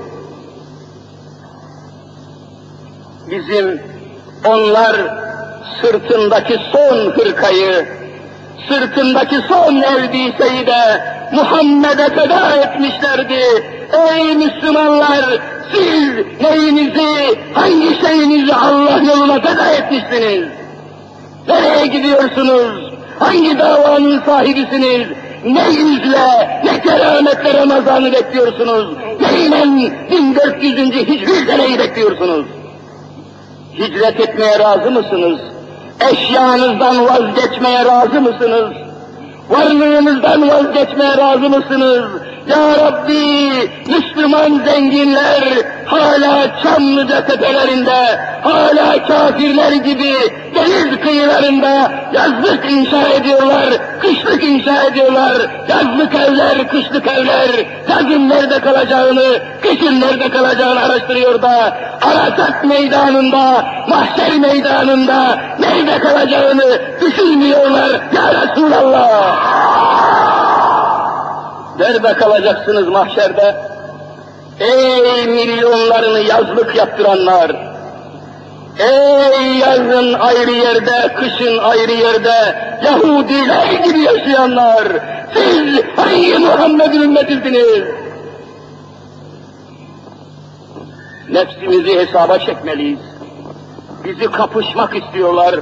Bizim 3.31 3.81
onlar 4.45 4.95
sırtındaki 5.81 6.59
son 6.71 6.97
hırkayı, 6.97 7.87
sırtındaki 8.69 9.35
son 9.47 9.75
elbiseyi 9.75 10.67
de 10.67 11.03
Muhammed'e 11.31 12.09
feda 12.09 12.55
etmişlerdi. 12.55 13.76
Ey 13.93 14.35
Müslümanlar! 14.35 15.25
Siz 15.73 16.11
neyinizi, 16.41 17.39
hangi 17.53 18.01
şeyinizi 18.01 18.53
Allah 18.55 19.01
yoluna 19.07 19.41
feda 19.41 19.71
etmişsiniz? 19.71 20.47
Nereye 21.47 21.85
gidiyorsunuz? 21.87 22.93
Hangi 23.19 23.59
davanın 23.59 24.21
sahibisiniz? 24.25 25.07
Ne 25.45 25.69
yüzle, 25.69 26.61
ne 26.63 26.81
kerametle 26.81 27.53
Ramazan'ı 27.53 28.13
bekliyorsunuz? 28.13 28.97
Neyle 29.21 29.91
1400. 30.11 30.77
hicri 30.93 31.45
seneyi 31.47 31.79
bekliyorsunuz? 31.79 32.45
Hicret 33.77 34.19
etmeye 34.19 34.59
razı 34.59 34.91
mısınız? 34.91 35.39
Eşyanızdan 36.11 37.05
vazgeçmeye 37.05 37.85
razı 37.85 38.21
mısınız? 38.21 38.86
Varlığınızdan 39.49 40.49
vazgeçmeye 40.49 41.17
razı 41.17 41.49
mısınız? 41.49 42.05
Ya 42.47 42.77
Rabbi, 42.77 43.51
Müslüman 43.87 44.61
zenginler 44.65 45.43
hala 45.87 46.61
Çamlıca 46.63 47.25
tepelerinde, 47.25 48.19
hala 48.41 49.07
kafirler 49.07 49.71
gibi 49.71 50.13
deniz 50.55 50.99
kıyılarında 51.01 51.91
yazlık 52.13 52.71
inşa 52.71 53.07
ediyorlar, 53.07 53.69
kışlık 54.01 54.43
inşa 54.43 54.83
ediyorlar, 54.83 55.33
yazlık 55.69 56.15
evler, 56.15 56.67
kışlık 56.67 57.07
evler, 57.07 57.49
yazın 57.89 58.29
nerede 58.29 58.59
kalacağını, 58.59 59.39
kışın 59.61 60.01
nerede 60.01 60.29
kalacağını 60.29 60.79
araştırıyor 60.79 61.41
da, 61.41 61.77
Arasat 62.01 62.63
meydanında, 62.63 63.65
mahşer 63.87 64.37
meydanında 64.37 65.39
nerede 65.59 65.99
kalacağını 65.99 66.81
düşünmüyorlar 67.01 67.89
ya 67.89 68.33
Resulallah. 68.41 69.35
Nerede 71.79 72.13
kalacaksınız 72.13 72.87
mahşerde? 72.87 73.76
Ey 74.59 75.27
milyonlarını 75.27 76.19
yazlık 76.19 76.75
yaptıranlar! 76.75 77.55
Ey 78.79 79.57
yazın 79.57 80.13
ayrı 80.13 80.51
yerde, 80.51 81.13
kışın 81.15 81.57
ayrı 81.57 81.91
yerde, 81.91 82.55
Yahudiler 82.83 83.73
gibi 83.73 83.99
yaşayanlar! 83.99 84.87
Siz 85.33 85.81
hangi 85.95 86.37
Muhammed'in 86.37 87.01
ümmetisiniz? 87.01 87.83
Nefsimizi 91.29 91.99
hesaba 91.99 92.39
çekmeliyiz. 92.39 92.99
Bizi 94.03 94.31
kapışmak 94.31 94.95
istiyorlar, 94.95 95.55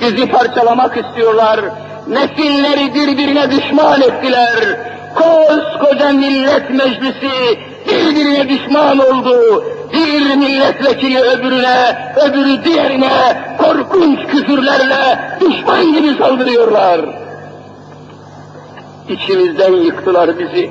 bizi 0.00 0.28
parçalamak 0.30 0.96
istiyorlar, 0.96 1.60
nesilleri 2.08 2.94
birbirine 2.94 3.50
düşman 3.50 4.00
ettiler. 4.00 4.78
Koskoca 5.14 6.12
millet 6.12 6.70
meclisi 6.70 7.58
birbirine 7.86 8.48
düşman 8.48 8.98
oldu. 8.98 9.64
Bir 9.92 10.36
milletvekili 10.36 11.20
öbürüne, 11.20 11.96
öbürü 12.26 12.64
diğerine 12.64 13.10
korkunç 13.58 14.18
küfürlerle 14.26 15.18
düşman 15.40 15.92
gibi 15.92 16.14
saldırıyorlar. 16.18 17.00
İçimizden 19.08 19.72
yıktılar 19.72 20.38
bizi. 20.38 20.70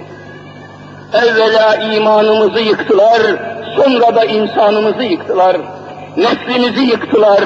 Evvela 1.14 1.76
imanımızı 1.76 2.60
yıktılar, 2.60 3.22
sonra 3.76 4.16
da 4.16 4.26
insanımızı 4.26 5.04
yıktılar. 5.04 5.58
Neslimizi 6.18 6.82
yıktılar, 6.82 7.44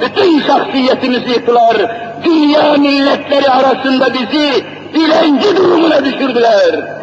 bütün 0.00 0.40
şahsiyetimizi 0.40 1.30
yıktılar. 1.30 1.76
Dünya 2.24 2.72
milletleri 2.72 3.50
arasında 3.50 4.14
bizi 4.14 4.64
dilenci 4.94 5.56
durumuna 5.56 6.04
düşürdüler. 6.04 6.99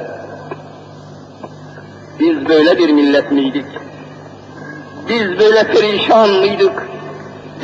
Biz 2.19 2.49
böyle 2.49 2.77
bir 2.77 2.89
millet 2.89 3.31
miydik? 3.31 3.65
Biz 5.09 5.39
böyle 5.39 5.63
perişan 5.63 6.29
mıydık? 6.29 6.87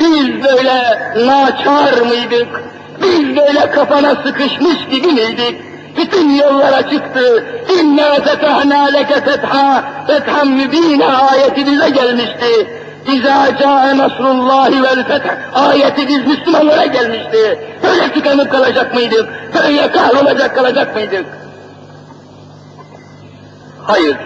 Biz 0.00 0.44
böyle 0.44 0.98
naçar 1.26 2.00
mıydık? 2.00 2.62
Biz 3.02 3.36
böyle 3.36 3.70
kafana 3.70 4.14
sıkışmış 4.14 4.88
gibi 4.90 5.06
miydik? 5.06 5.56
Bütün 5.96 6.30
yollara 6.30 6.90
çıktı. 6.90 7.44
İnna 7.80 8.14
fetahna 8.14 8.84
leke 8.84 9.20
fetha, 9.20 9.84
fetham 10.06 10.48
mübine 10.48 11.06
ayeti 11.06 11.66
bize 11.66 11.90
gelmişti. 11.90 12.80
İzâ 13.12 13.56
câe 13.58 13.96
nasrullâhi 13.96 14.82
vel 14.82 15.04
feth 15.04 15.26
ayeti 15.54 16.08
biz 16.08 16.26
Müslümanlara 16.26 16.86
gelmişti. 16.86 17.58
Böyle 17.82 18.12
tıkanıp 18.12 18.50
kalacak 18.50 18.94
mıydık? 18.94 19.28
Böyle 19.54 19.92
kahrolacak 19.92 20.54
kalacak 20.54 20.94
mıydık? 20.94 21.26
Hayır. 23.82 24.16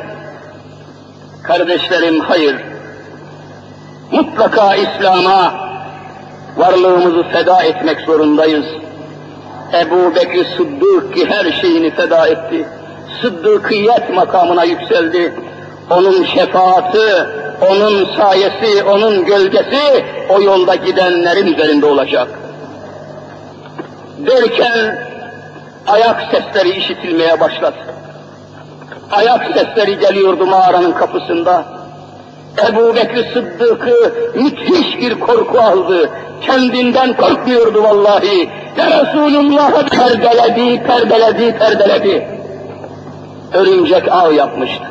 Kardeşlerim 1.48 2.20
hayır. 2.20 2.56
Mutlaka 4.12 4.74
İslam'a 4.74 5.54
varlığımızı 6.56 7.22
feda 7.22 7.62
etmek 7.62 8.00
zorundayız. 8.00 8.64
Ebu 9.80 10.14
Bekir 10.14 10.46
Sıddık 10.56 11.14
ki 11.14 11.26
her 11.26 11.52
şeyini 11.52 11.90
feda 11.90 12.26
etti. 12.26 12.68
Sıddıkiyet 13.22 14.14
makamına 14.14 14.64
yükseldi. 14.64 15.34
Onun 15.90 16.24
şefaati, 16.24 17.14
onun 17.70 18.04
sayesi, 18.16 18.82
onun 18.82 19.24
gölgesi 19.24 20.04
o 20.28 20.42
yolda 20.42 20.74
gidenlerin 20.74 21.54
üzerinde 21.54 21.86
olacak. 21.86 22.28
Derken 24.18 24.98
ayak 25.86 26.22
sesleri 26.30 26.70
işitilmeye 26.70 27.40
başladı. 27.40 27.76
Ayak 29.12 29.46
sesleri 29.46 29.98
geliyordu 29.98 30.46
mağaranın 30.46 30.92
kapısında. 30.92 31.64
Ebu 32.68 32.94
Bekir 32.96 33.32
Sıddık'ı 33.32 34.14
müthiş 34.34 34.98
bir 35.00 35.20
korku 35.20 35.58
aldı. 35.60 36.10
Kendinden 36.40 37.16
korkmuyordu 37.16 37.82
vallahi. 37.82 38.50
Ya 38.76 38.86
Resulullah'ı 38.86 39.86
perdeledi, 39.86 40.82
perdeledi, 40.82 41.58
perdeledi. 41.58 42.28
Örümcek 43.54 44.12
ağ 44.12 44.32
yapmıştı. 44.32 44.84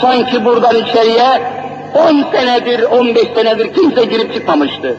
Sanki 0.00 0.44
buradan 0.44 0.76
içeriye 0.76 1.42
on 1.94 2.24
senedir, 2.32 2.82
on 2.82 3.14
beş 3.14 3.28
senedir 3.34 3.74
kimse 3.74 4.04
girip 4.04 4.34
çıkmamıştı. 4.34 4.96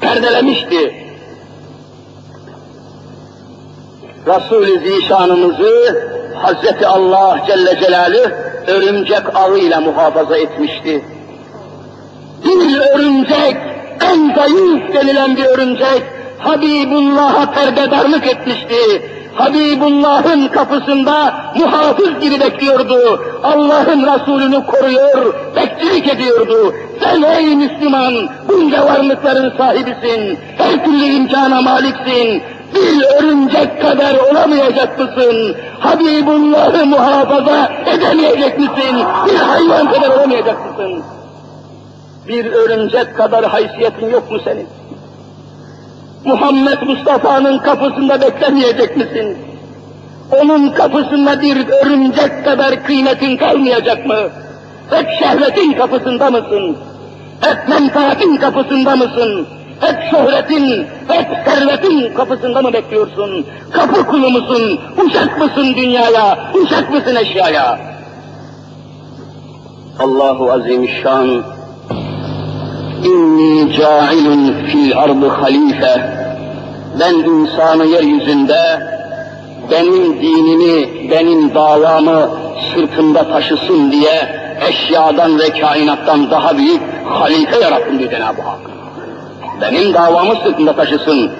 Perdelemişti. 0.00 1.06
Resul-i 4.26 4.78
Zişanımızı 4.78 5.96
Hazreti 6.42 6.86
Allah 6.86 7.38
Celle 7.46 7.78
Celaluhu 7.80 8.30
örümcek 8.66 9.36
ağıyla 9.36 9.80
muhafaza 9.80 10.36
etmişti. 10.36 11.04
Bir 12.44 12.80
örümcek, 12.80 13.56
en 14.12 14.34
zayıf 14.34 14.94
denilen 14.94 15.36
bir 15.36 15.44
örümcek, 15.44 16.02
Habibullah'a 16.38 17.50
perdedarlık 17.50 18.26
etmişti. 18.26 19.02
Habibullah'ın 19.34 20.48
kapısında 20.48 21.34
muhafız 21.56 22.20
gibi 22.20 22.40
bekliyordu. 22.40 23.24
Allah'ın 23.42 24.06
Resulünü 24.06 24.66
koruyor, 24.66 25.34
bekçilik 25.56 26.08
ediyordu. 26.08 26.74
Sen 27.02 27.22
ey 27.22 27.56
Müslüman, 27.56 28.28
bunca 28.48 28.84
varlıkların 28.84 29.56
sahibisin, 29.58 30.38
her 30.58 30.84
türlü 30.84 31.04
imkana 31.04 31.60
maliksin, 31.60 32.42
bir 32.74 33.02
örümcek 33.18 33.82
kadar 33.82 34.14
olamayacak 34.14 34.98
mısın? 34.98 35.56
Habibullah'ı 35.80 36.86
muhafaza 36.86 37.72
edemeyecek 37.86 38.58
misin? 38.58 38.96
Bir 39.26 39.36
hayvan 39.36 39.92
kadar 39.92 40.10
olamayacak 40.10 40.58
mısın? 40.66 41.02
Bir 42.28 42.52
örümcek 42.52 43.16
kadar 43.16 43.44
haysiyetin 43.44 44.10
yok 44.10 44.30
mu 44.30 44.38
senin? 44.44 44.68
Muhammed 46.24 46.82
Mustafa'nın 46.82 47.58
kapısında 47.58 48.20
beklemeyecek 48.20 48.96
misin? 48.96 49.38
Onun 50.42 50.68
kapısında 50.68 51.40
bir 51.40 51.68
örümcek 51.68 52.44
kadar 52.44 52.84
kıymetin 52.84 53.36
kalmayacak 53.36 54.06
mı? 54.06 54.18
Hep 54.90 55.06
şehvetin 55.18 55.72
kapısında 55.72 56.30
mısın? 56.30 56.76
Hep 57.40 57.68
menfaatin 57.68 58.36
kapısında 58.36 58.96
mısın? 58.96 59.46
Hep 59.80 59.96
şöhretin, 60.10 60.86
hep 61.08 61.26
servetin 61.44 62.14
kapısında 62.14 62.62
mı 62.62 62.72
bekliyorsun? 62.72 63.46
Kapı 63.72 64.06
kulu 64.06 64.30
musun? 64.30 64.80
Uşak 65.06 65.38
mısın 65.38 65.74
dünyaya? 65.76 66.38
Uşak 66.54 66.90
mısın 66.90 67.16
eşyaya? 67.16 67.78
Allahu 69.98 70.52
Azimüşşan 70.52 71.44
İnni 73.04 73.72
cailun 73.72 74.54
fil 74.66 74.98
ardı 74.98 75.28
halife 75.28 76.10
ben 77.00 77.14
insanı 77.14 77.84
yeryüzünde 77.86 78.80
benim 79.70 80.20
dinimi, 80.20 81.10
benim 81.10 81.54
davamı 81.54 82.30
sırtında 82.74 83.28
taşısın 83.28 83.92
diye 83.92 84.28
eşyadan 84.68 85.38
ve 85.38 85.60
kainattan 85.60 86.30
daha 86.30 86.58
büyük 86.58 86.82
halife 87.04 87.60
yarattım 87.60 87.98
diyor 87.98 88.10
Cenab-ı 88.10 88.42
Hak. 88.42 88.75
Benim 89.60 89.94
davamı 89.94 90.34
sırtında 90.44 90.76
taşısın. 90.76 91.30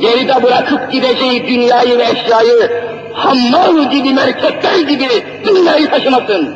Geride 0.00 0.42
bırakıp 0.42 0.92
gideceği 0.92 1.46
dünyayı 1.46 1.98
ve 1.98 2.04
eşyayı 2.04 2.82
hammal 3.14 3.90
gibi, 3.90 4.12
merkepler 4.12 4.78
gibi 4.78 5.08
dünyayı 5.46 5.90
taşımasın. 5.90 6.54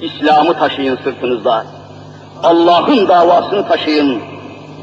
İslam'ı 0.00 0.58
taşıyın 0.58 0.98
sırtınızda. 1.04 1.66
Allah'ın 2.42 3.08
davasını 3.08 3.68
taşıyın. 3.68 4.18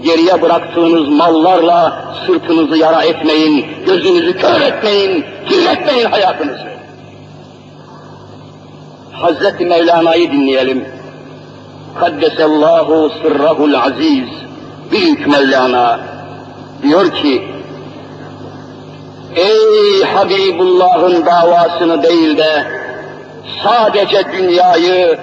Geriye 0.03 0.41
bıraktığınız 0.41 1.09
mallarla 1.09 2.05
sırtınızı 2.25 2.77
yara 2.77 3.03
etmeyin, 3.03 3.65
gözünüzü 3.85 4.37
kör 4.37 4.61
etmeyin, 4.61 5.25
kirletmeyin 5.49 6.05
hayatınızı. 6.05 6.67
Hazreti 9.11 9.65
Mevlana'yı 9.65 10.31
dinleyelim. 10.31 10.85
Kaddesallahu 11.99 13.11
sırrahul 13.21 13.73
aziz. 13.73 14.46
Büyük 14.91 15.27
Mevlana 15.27 15.99
diyor 16.83 17.15
ki, 17.15 17.41
Ey 19.35 20.03
Habibullah'ın 20.03 21.25
davasını 21.25 22.03
değil 22.03 22.37
de 22.37 22.63
sadece 23.63 24.31
dünyayı, 24.31 25.17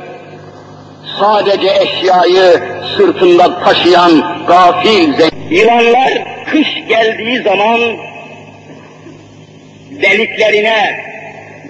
sadece 1.21 1.69
eşyayı 1.69 2.63
sırtında 2.97 3.65
taşıyan 3.65 4.45
gafil 4.47 5.13
Yılanlar 5.51 6.13
kış 6.51 6.69
geldiği 6.89 7.43
zaman 7.43 7.81
deliklerine, 9.91 11.01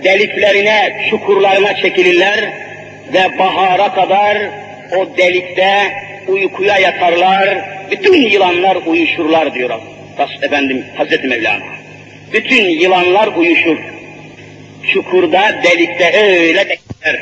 deliklerine, 0.05 1.07
çukurlarına 1.11 1.77
çekilirler 1.77 2.53
ve 3.13 3.39
bahara 3.39 3.95
kadar 3.95 4.39
o 4.97 5.17
delikte 5.17 5.93
uykuya 6.29 6.79
yatarlar, 6.79 7.74
bütün 7.91 8.15
yılanlar 8.15 8.77
uyuşurlar 8.87 9.55
diyor 9.55 9.71
efendim 10.43 10.85
Hazreti 10.97 11.27
Mevlana. 11.27 11.65
Bütün 12.33 12.65
yılanlar 12.65 13.27
uyuşur. 13.27 13.79
Çukurda, 14.93 15.63
delikte 15.63 16.21
öyle 16.23 16.69
bekler. 16.69 17.21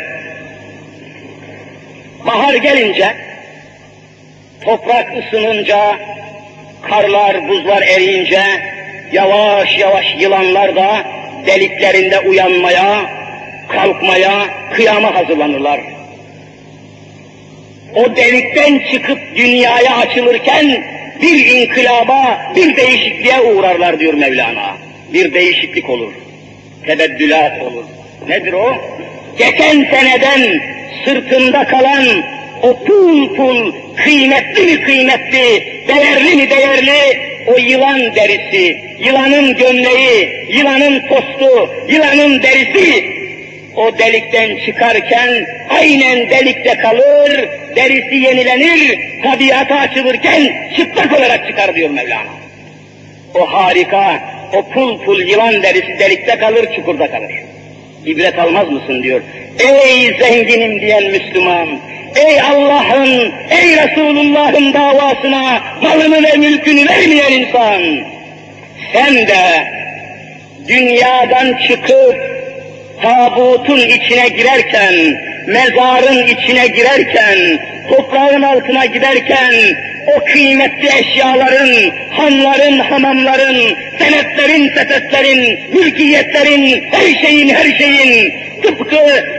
Bahar 2.26 2.54
gelince, 2.54 3.16
toprak 4.64 5.12
ısınınca, 5.16 5.96
karlar, 6.82 7.48
buzlar 7.48 7.82
eriyince, 7.82 8.42
yavaş 9.12 9.78
yavaş 9.78 10.14
yılanlar 10.18 10.76
da 10.76 11.04
deliklerinde 11.46 12.20
uyanmaya, 12.20 13.10
kalkmaya, 13.68 14.46
kıyama 14.72 15.14
hazırlanırlar. 15.14 15.80
O 17.94 18.16
delikten 18.16 18.80
çıkıp 18.92 19.18
dünyaya 19.36 19.96
açılırken 19.96 20.84
bir 21.22 21.46
inkılaba, 21.46 22.52
bir 22.56 22.76
değişikliğe 22.76 23.40
uğrarlar 23.40 24.00
diyor 24.00 24.14
Mevlana. 24.14 24.76
Bir 25.12 25.34
değişiklik 25.34 25.90
olur. 25.90 26.12
Tebeddülat 26.86 27.62
olur. 27.62 27.84
Nedir 28.28 28.52
o? 28.52 28.74
Geçen 29.38 29.84
seneden 29.90 30.60
sırtında 31.04 31.64
kalan 31.64 32.06
o 32.62 32.84
pul 32.84 33.36
pul, 33.36 33.72
kıymetli 33.96 34.62
mi 34.62 34.82
kıymetli, 34.82 35.64
değerli 35.88 36.36
mi 36.36 36.50
değerli, 36.50 37.18
o 37.46 37.58
yılan 37.58 38.14
derisi, 38.14 38.80
yılanın 38.98 39.56
gömleği, 39.56 40.46
yılanın 40.48 41.00
postu, 41.08 41.70
yılanın 41.88 42.42
derisi, 42.42 43.21
o 43.76 43.98
delikten 43.98 44.56
çıkarken 44.66 45.46
aynen 45.70 46.30
delikte 46.30 46.74
kalır, 46.74 47.48
derisi 47.76 48.14
yenilenir, 48.14 48.98
tabiata 49.22 49.74
açılırken 49.74 50.70
çıplak 50.76 51.12
olarak 51.18 51.46
çıkar 51.46 51.74
diyor 51.74 51.90
Mevlana. 51.90 52.32
O 53.34 53.52
harika, 53.52 54.20
o 54.52 54.68
pul 54.68 55.04
pul 55.04 55.20
yılan 55.20 55.62
derisi 55.62 55.98
delikte 55.98 56.38
kalır, 56.38 56.66
çukurda 56.76 57.10
kalır. 57.10 57.32
İbret 58.06 58.38
almaz 58.38 58.70
mısın 58.70 59.02
diyor. 59.02 59.20
Ey 59.58 60.18
zenginim 60.18 60.80
diyen 60.80 61.04
Müslüman, 61.04 61.68
ey 62.16 62.40
Allah'ın, 62.40 63.32
ey 63.50 63.76
Resulullah'ın 63.76 64.74
davasına 64.74 65.62
malını 65.82 66.22
ve 66.22 66.36
mülkünü 66.36 66.88
vermeyen 66.88 67.32
insan, 67.32 67.82
sen 68.92 69.14
de 69.14 69.66
dünyadan 70.68 71.58
çıkıp 71.68 72.31
tabutun 73.02 73.78
içine 73.78 74.28
girerken, 74.28 74.94
mezarın 75.46 76.26
içine 76.26 76.66
girerken, 76.66 77.60
toprağın 77.88 78.42
altına 78.42 78.86
giderken, 78.86 79.54
o 80.06 80.24
kıymetli 80.24 80.88
eşyaların, 80.98 81.92
hanların, 82.10 82.78
hamamların, 82.78 83.76
senetlerin, 83.98 84.68
sepetlerin, 84.74 85.58
mülkiyetlerin, 85.74 86.84
her 86.90 87.14
şeyin, 87.26 87.48
her 87.48 87.78
şeyin, 87.78 88.32
tıpkı 88.62 88.96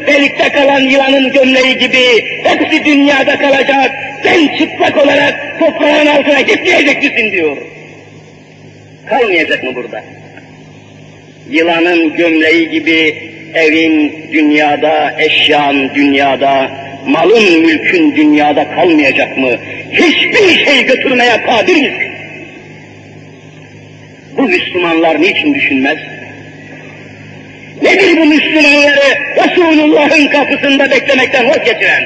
delikte 0.08 0.50
kalan 0.50 0.80
yılanın 0.80 1.32
gömleği 1.32 1.78
gibi 1.78 2.26
hepsi 2.44 2.86
dünyada 2.86 3.38
kalacak. 3.38 3.92
Sen 4.24 4.58
çıplak 4.58 4.98
olarak 4.98 5.60
toprağın 5.60 6.06
altına 6.06 6.42
gitmeyecek 6.42 7.04
misin 7.04 7.32
diyor. 7.32 7.58
Kalmayacak 9.10 9.64
mı 9.64 9.76
burada? 9.76 10.04
Yılanın 11.50 12.16
gömleği 12.16 12.70
gibi 12.70 13.33
evin 13.54 14.14
dünyada, 14.34 15.14
eşyan 15.20 15.96
dünyada, 15.96 16.72
malın 17.08 17.62
mülkün 17.62 18.16
dünyada 18.16 18.76
kalmayacak 18.76 19.38
mı? 19.38 19.52
Hiçbir 19.92 20.66
şey 20.66 20.86
götürmeye 20.86 21.42
kadir 21.42 21.76
misin? 21.76 22.12
Bu 24.38 24.42
Müslümanlar 24.42 25.22
niçin 25.22 25.54
düşünmez? 25.54 25.98
Nedir 27.82 28.18
bu 28.18 28.26
Müslümanları 28.26 29.18
Resulullah'ın 29.38 30.28
kapısında 30.28 30.92
beklemekten 30.92 31.50
vazgeçiren? 31.50 32.04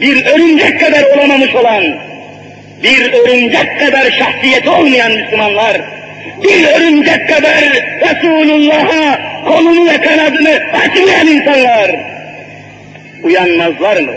Bir 0.00 0.26
örümcek 0.26 0.80
kadar 0.80 1.02
olamamış 1.02 1.54
olan, 1.54 1.84
bir 2.82 3.12
örümcek 3.12 3.80
kadar 3.80 4.10
şahsiyeti 4.10 4.70
olmayan 4.70 5.12
Müslümanlar, 5.12 5.80
bir 6.44 6.64
örümcek 6.64 7.28
kadar 7.28 7.64
Resulullah'a 8.00 9.27
kolunu 9.44 9.90
ve 9.90 10.00
kanadını 10.00 10.60
açmayan 10.72 11.26
insanlar, 11.26 11.90
uyanmazlar 13.22 14.00
mı? 14.00 14.12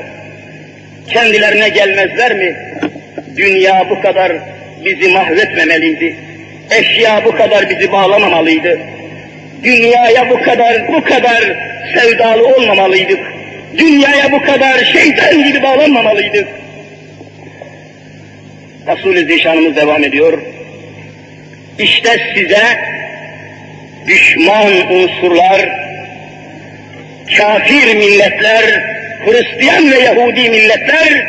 Kendilerine 1.09 1.69
gelmezler 1.69 2.33
mi? 2.33 2.55
Dünya 3.37 3.89
bu 3.89 4.01
kadar 4.01 4.31
bizi 4.85 5.09
mahvetmemeliydi. 5.09 6.15
Eşya 6.71 7.25
bu 7.25 7.31
kadar 7.31 7.69
bizi 7.69 7.91
bağlamamalıydı. 7.91 8.79
Dünyaya 9.63 10.29
bu 10.29 10.41
kadar, 10.41 10.87
bu 10.87 11.03
kadar 11.03 11.41
sevdalı 11.93 12.55
olmamalıydık. 12.55 13.19
Dünyaya 13.77 14.31
bu 14.31 14.41
kadar 14.41 14.85
şeytan 14.93 15.43
gibi 15.43 15.63
bağlanmamalıydık. 15.63 16.47
Resul-i 18.87 19.25
Zişanımız 19.25 19.75
devam 19.75 20.03
ediyor. 20.03 20.41
İşte 21.79 22.33
size 22.35 22.63
düşman 24.07 24.91
unsurlar, 24.91 25.69
kafir 27.37 27.95
milletler, 27.95 28.91
Hristiyan 29.25 29.91
ve 29.91 29.99
Yahudi 29.99 30.49
milletler, 30.49 31.27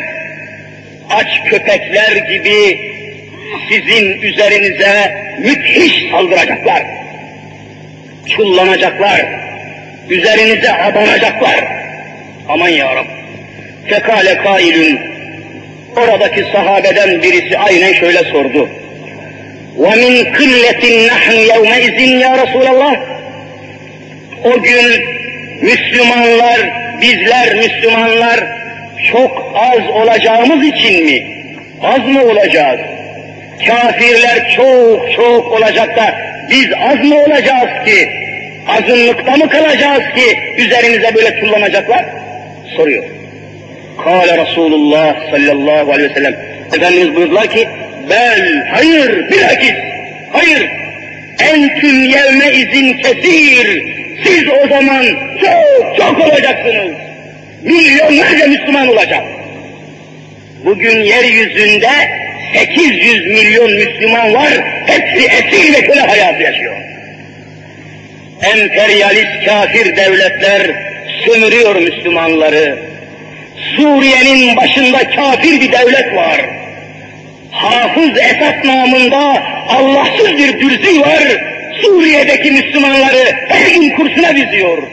aç 1.09 1.41
köpekler 1.45 2.15
gibi 2.15 2.79
sizin 3.69 4.21
üzerinize 4.21 5.23
müthiş 5.39 6.11
saldıracaklar. 6.11 6.83
Çullanacaklar, 8.27 9.25
üzerinize 10.09 10.73
abanacaklar. 10.73 11.65
Aman 12.49 12.69
ya 12.69 12.95
Rab. 12.95 13.05
Fekale 13.89 14.37
kailün, 14.37 14.99
oradaki 15.95 16.43
sahabeden 16.51 17.21
birisi 17.21 17.57
aynen 17.57 17.93
şöyle 17.93 18.23
sordu. 18.23 18.69
وَمِنْ 19.84 20.14
قِلَّةٍ 20.38 20.84
نَحْنُ 21.10 21.36
يَوْمَئِذٍ 21.52 21.98
ya 22.24 22.46
Resulallah. 22.46 22.94
O 24.44 24.62
gün 24.62 25.04
Müslümanlar, 25.62 26.60
bizler 27.02 27.54
Müslümanlar 27.54 28.40
çok 29.12 29.52
az 29.54 29.88
olacağımız 29.88 30.66
için 30.66 31.04
mi? 31.04 31.22
Az 31.82 31.98
mı 31.98 32.22
olacağız? 32.24 32.80
Kafirler 33.66 34.52
çok 34.56 35.12
çok 35.16 35.52
olacak 35.52 35.96
da 35.96 36.14
biz 36.50 36.66
az 36.90 37.04
mı 37.04 37.16
olacağız 37.16 37.84
ki? 37.86 38.08
Azınlıkta 38.68 39.36
mı 39.36 39.48
kalacağız 39.50 40.02
ki 40.14 40.38
üzerimize 40.56 41.14
böyle 41.14 41.40
kullanacaklar? 41.40 42.04
Soruyor. 42.76 43.04
Kale 44.04 44.38
Resulullah 44.38 45.30
sallallahu 45.30 45.92
aleyhi 45.92 46.10
ve 46.10 46.14
sellem. 46.14 46.36
Efendimiz 46.76 47.16
buyurdular 47.16 47.50
ki, 47.50 47.68
bel, 48.09 48.67
hayır, 48.71 49.31
bilakis, 49.31 49.75
hayır, 50.31 50.69
entüm 51.39 52.03
yevme 52.03 52.51
izin 52.51 52.93
kesir, 52.93 53.83
siz 54.23 54.47
o 54.49 54.67
zaman 54.67 55.05
çok 55.41 55.97
çok 55.97 56.19
olacaksınız. 56.19 56.91
Milyonlarca 57.63 58.47
Müslüman 58.47 58.87
olacak. 58.87 59.23
Bugün 60.65 61.03
yeryüzünde 61.03 61.89
800 62.53 63.27
milyon 63.27 63.73
Müslüman 63.73 64.33
var, 64.33 64.53
hepsi 64.85 65.27
esir 65.27 65.73
ve 65.73 65.81
köle 65.81 66.01
hayatı 66.01 66.43
yaşıyor. 66.43 66.75
Emperyalist 68.41 69.45
kafir 69.45 69.95
devletler 69.95 70.71
sömürüyor 71.25 71.75
Müslümanları. 71.75 72.79
Suriye'nin 73.75 74.55
başında 74.55 75.09
kafir 75.09 75.61
bir 75.61 75.71
devlet 75.71 76.15
var. 76.15 76.41
Hafız 77.53 78.17
Esad 78.17 78.65
namında 78.65 79.43
Allahsız 79.69 80.37
bir 80.37 80.59
dürzi 80.59 81.01
var. 81.01 81.23
Suriye'deki 81.81 82.51
Müslümanları 82.51 83.35
her 83.49 83.71
gün 83.71 83.89
kursuna 83.89 84.35
diziyor. 84.35 84.83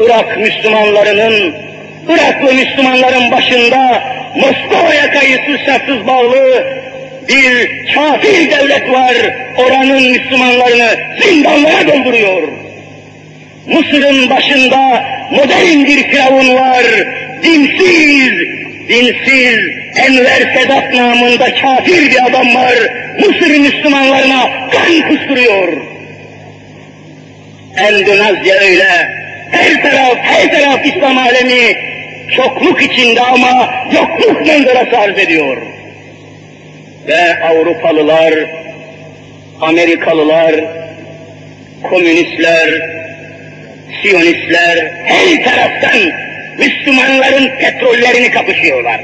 Irak 0.00 0.38
Müslümanlarının, 0.38 1.54
Iraklı 2.08 2.54
Müslümanların 2.54 3.30
başında 3.30 4.02
Moskova'ya 4.36 5.10
kayıtsız 5.10 5.66
şartsız 5.66 6.06
bağlı 6.06 6.64
bir 7.28 7.68
kafir 7.94 8.50
devlet 8.50 8.90
var. 8.90 9.14
Oranın 9.58 10.10
Müslümanlarını 10.10 10.96
zindanlara 11.22 11.88
dolduruyor. 11.88 12.48
Mısır'ın 13.66 14.30
başında 14.30 15.04
modern 15.30 15.84
bir 15.84 16.02
firavun 16.02 16.54
var. 16.54 16.84
Dinsiz, 17.42 18.32
dinsiz 18.90 19.58
Enver 19.96 20.54
Sedat 20.54 20.94
namında 20.94 21.54
kafir 21.54 22.10
bir 22.10 22.26
adam 22.26 22.54
var. 22.54 22.74
Mısır 23.18 23.58
Müslümanlarına 23.58 24.50
kan 24.72 25.08
kusturuyor. 25.08 25.68
Endonezya 27.76 28.54
öyle. 28.54 29.20
Her 29.50 29.82
taraf, 29.82 30.16
her 30.20 30.52
taraf 30.52 30.86
İslam 30.86 31.18
alemi 31.18 31.76
çokluk 32.36 32.82
içinde 32.82 33.20
ama 33.20 33.74
yokluk 33.92 34.46
manzarası 34.46 34.98
arz 34.98 35.18
ediyor. 35.18 35.56
Ve 37.08 37.44
Avrupalılar, 37.44 38.34
Amerikalılar, 39.60 40.54
komünistler, 41.82 42.70
Siyonistler 44.02 44.92
her 45.04 45.44
taraftan 45.44 46.29
Müslümanların 46.58 47.48
petrollerini 47.58 48.30
kapışıyorlar. 48.30 49.00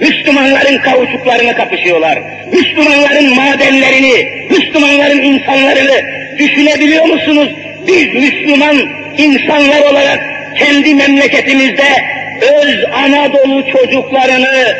Müslümanların 0.00 0.78
kauçuklarını 0.78 1.54
kapışıyorlar. 1.54 2.18
Müslümanların 2.52 3.34
madenlerini, 3.34 4.28
Müslümanların 4.50 5.22
insanlarını 5.22 6.04
düşünebiliyor 6.38 7.04
musunuz? 7.04 7.48
Biz 7.86 8.14
Müslüman 8.14 8.76
insanlar 9.18 9.80
olarak 9.80 10.20
kendi 10.58 10.94
memleketimizde 10.94 12.04
öz 12.40 12.84
Anadolu 12.94 13.64
çocuklarını, 13.72 14.76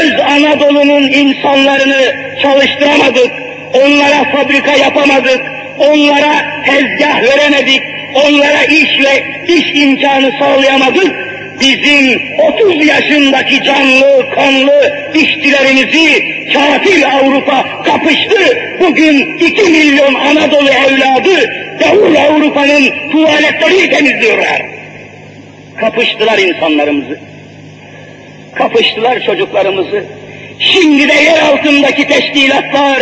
öz 0.00 0.20
Anadolu'nun 0.20 1.02
insanlarını 1.02 2.14
çalıştıramadık. 2.42 3.30
Onlara 3.74 4.24
fabrika 4.24 4.72
yapamadık. 4.72 5.40
Onlara 5.78 6.62
tezgah 6.66 7.22
veremedik 7.22 7.82
onlara 8.14 8.64
iş 8.64 9.00
ve 9.00 9.24
iş 9.54 9.82
imkanı 9.82 10.32
sağlayamadık. 10.38 11.29
Bizim 11.60 12.22
30 12.38 12.86
yaşındaki 12.86 13.62
canlı, 13.62 14.26
kanlı 14.34 14.92
işçilerimizi 15.14 16.24
kafir 16.52 17.02
Avrupa 17.02 17.82
kapıştı. 17.84 18.58
Bugün 18.80 19.38
2 19.38 19.62
milyon 19.62 20.14
Anadolu 20.14 20.68
evladı 20.70 21.50
Doğu 21.80 22.18
Avrupa'nın 22.18 23.10
tuvaletlerini 23.12 23.90
temizliyorlar. 23.90 24.62
Kapıştılar 25.76 26.38
insanlarımızı. 26.38 27.18
Kapıştılar 28.54 29.22
çocuklarımızı. 29.26 30.04
Şimdi 30.58 31.08
de 31.08 31.14
yer 31.14 31.38
altındaki 31.38 32.08
teşkilatlar 32.08 32.98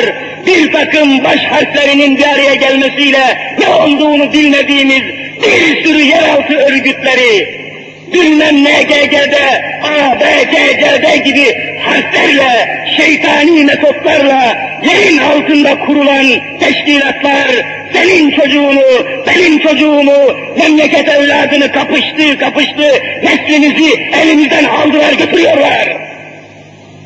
bir 0.46 0.72
takım 0.72 1.24
baş 1.24 1.44
harflerinin 1.44 2.16
bir 2.18 2.24
araya 2.24 2.54
gelmesiyle 2.54 3.38
ne 3.58 3.68
olduğunu 3.68 4.32
bilmediğimiz 4.32 5.02
bir 5.42 5.84
sürü 5.84 6.02
yeraltı 6.02 6.54
örgütleri, 6.54 7.67
bilmem 8.12 8.64
NGG'de, 8.64 9.62
ABCC'de 9.82 11.16
gibi 11.16 11.78
harflerle, 11.80 12.86
şeytani 12.96 13.64
metotlarla 13.64 14.58
yerin 14.82 15.18
altında 15.18 15.78
kurulan 15.78 16.26
teşkilatlar 16.60 17.46
senin 17.92 18.30
çocuğunu, 18.30 18.84
benim 19.26 19.58
çocuğumu, 19.58 20.16
memleket 20.58 21.08
evladını 21.08 21.72
kapıştı, 21.72 22.38
kapıştı, 22.38 23.02
neslimizi 23.22 24.00
elimizden 24.22 24.64
aldılar 24.64 25.12
götürüyorlar. 25.12 25.96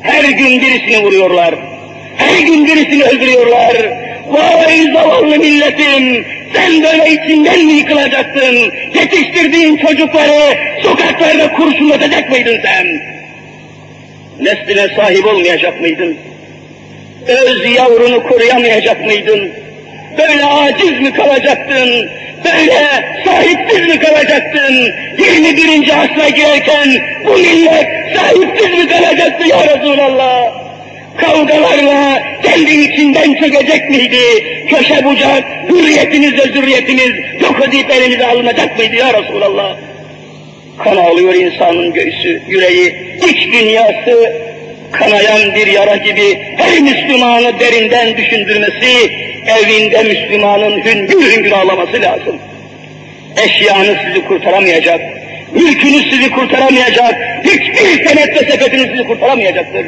Her 0.01 0.23
gün 0.23 0.61
birisini 0.61 0.99
vuruyorlar. 0.99 1.72
Her 2.17 2.39
gün 2.39 2.65
birisini 2.65 3.03
öldürüyorlar. 3.03 3.75
Vay 4.27 4.81
zavallı 4.93 5.37
milletim! 5.37 6.25
Sen 6.53 6.83
böyle 6.83 7.11
içinden 7.11 7.65
mi 7.65 7.73
yıkılacaksın? 7.73 8.71
Yetiştirdiğin 8.95 9.77
çocukları 9.77 10.57
sokaklarda 10.83 11.53
kurşunlatacak 11.53 12.29
mıydın 12.29 12.59
sen? 12.61 12.87
Nesline 14.39 14.95
sahip 14.95 15.25
olmayacak 15.25 15.81
mıydın? 15.81 16.17
Öz 17.27 17.75
yavrunu 17.75 18.23
koruyamayacak 18.23 19.05
mıydın? 19.05 19.51
Böyle 20.17 20.45
aciz 20.45 20.99
mi 20.99 21.13
kalacaktın? 21.13 22.09
Böyle 22.45 23.03
sahipsiz 23.25 23.87
mi 23.87 23.99
kalacaktın? 23.99 24.93
21. 25.17 25.89
asra 25.89 26.29
girerken 26.29 26.89
bu 27.25 27.33
millet 27.33 27.87
sahipsiz 28.15 28.77
mi 28.77 28.87
kalacaktı 28.89 29.47
ya 29.47 29.77
Resulallah? 29.77 30.62
Kavgalarla 31.17 32.23
kendi 32.43 32.71
içinden 32.71 33.33
çökecek 33.33 33.89
miydi? 33.89 34.17
Köşe 34.69 35.05
bucak, 35.05 35.43
hürriyetiniz 35.69 36.33
ve 36.33 36.43
zürriyetiniz 36.53 37.41
yok 37.41 37.67
edip 37.67 37.91
elinize 37.91 38.25
alınacak 38.25 38.77
mıydı 38.77 38.95
ya 38.95 39.13
Resulallah? 39.13 39.77
Kan 40.77 40.97
ağlıyor 40.97 41.33
insanın 41.33 41.93
göğsü, 41.93 42.41
yüreği, 42.47 42.95
iç 43.29 43.53
dünyası 43.53 44.33
kanayan 44.91 45.55
bir 45.55 45.67
yara 45.67 45.95
gibi 45.95 46.39
her 46.57 46.79
Müslümanı 46.79 47.59
derinden 47.59 48.17
düşündürmesi, 48.17 49.11
evinde 49.47 50.03
Müslümanın 50.03 50.81
hüngür 50.85 51.31
hüngür 51.31 51.51
ağlaması 51.51 52.01
lazım. 52.01 52.39
Eşyanız 53.45 53.97
sizi 54.07 54.25
kurtaramayacak, 54.25 55.01
mülkünüz 55.51 56.09
sizi 56.09 56.31
kurtaramayacak, 56.31 57.15
hiçbir 57.43 58.07
senet 58.07 58.35
ve 58.35 58.51
sepetiniz 58.51 58.87
sizi 58.91 59.03
kurtaramayacaktır. 59.07 59.85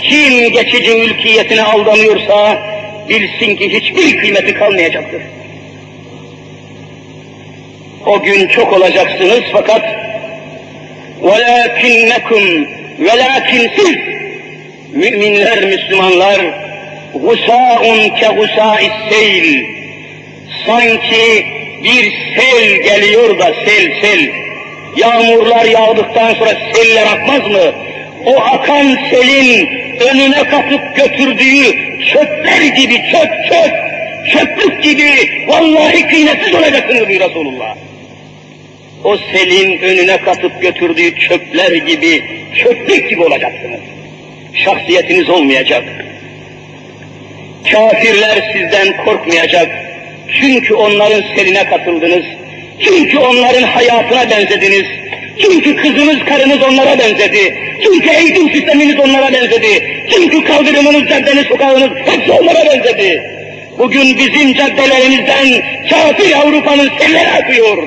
Kim 0.00 0.52
geçici 0.52 0.90
mülkiyetine 0.90 1.62
aldanıyorsa 1.62 2.58
bilsin 3.08 3.56
ki 3.56 3.72
hiçbir 3.72 4.18
kıymeti 4.18 4.54
kalmayacaktır. 4.54 5.22
O 8.06 8.22
gün 8.22 8.48
çok 8.48 8.72
olacaksınız 8.72 9.42
fakat 9.52 9.82
وَلَاكِنَّكُمْ 11.22 12.66
Velakin 12.98 13.70
siz 13.76 13.96
müminler, 14.92 15.64
Müslümanlar 15.64 16.40
gusâun 17.14 18.08
ke 18.08 18.26
gusâis 18.26 18.92
seyl 19.10 19.64
sanki 20.66 21.46
bir 21.84 22.12
sel 22.36 22.82
geliyor 22.82 23.38
da 23.38 23.54
sel 23.64 24.00
sel 24.00 24.30
yağmurlar 24.96 25.64
yağdıktan 25.64 26.34
sonra 26.34 26.52
seller 26.74 27.06
akmaz 27.06 27.50
mı? 27.50 27.72
O 28.25 28.41
akan 28.41 28.97
selin 29.09 29.67
önüne 29.99 30.43
katıp 30.43 30.95
götürdüğü 30.95 31.63
çöpler 32.11 32.61
gibi 32.61 32.95
çöp 33.11 33.29
çöp 33.49 33.73
çöplük 34.33 34.83
gibi 34.83 35.45
vallahi 35.47 36.07
kıymetsiz 36.07 36.55
olacaksınız 36.55 37.07
diyor 37.07 37.29
Resulullah 37.29 37.75
o 39.03 39.17
selin 39.17 39.77
önüne 39.77 40.17
katıp 40.17 40.61
götürdüğü 40.61 41.19
çöpler 41.19 41.71
gibi, 41.71 42.23
çöplük 42.63 43.09
gibi 43.09 43.21
olacaksınız. 43.21 43.79
Şahsiyetiniz 44.53 45.29
olmayacak. 45.29 45.83
Kafirler 47.71 48.53
sizden 48.53 49.05
korkmayacak. 49.05 49.67
Çünkü 50.41 50.73
onların 50.73 51.23
seline 51.35 51.63
katıldınız. 51.63 52.25
Çünkü 52.79 53.17
onların 53.17 53.63
hayatına 53.63 54.29
benzediniz. 54.29 54.85
Çünkü 55.41 55.75
kızınız, 55.75 56.25
karınız 56.25 56.63
onlara 56.63 56.99
benzedi. 56.99 57.57
Çünkü 57.83 58.09
eğitim 58.09 58.51
sisteminiz 58.51 58.99
onlara 58.99 59.33
benzedi. 59.33 60.05
Çünkü 60.09 60.43
kaldırımınız, 60.43 61.09
caddeniz, 61.09 61.45
sokağınız 61.45 61.89
hepsi 62.05 62.31
onlara 62.31 62.65
benzedi. 62.65 63.23
Bugün 63.77 64.17
bizim 64.17 64.53
caddelerimizden 64.53 65.63
kafir 65.89 66.33
Avrupa'nın 66.39 66.91
selleri 66.99 67.29
akıyor. 67.29 67.83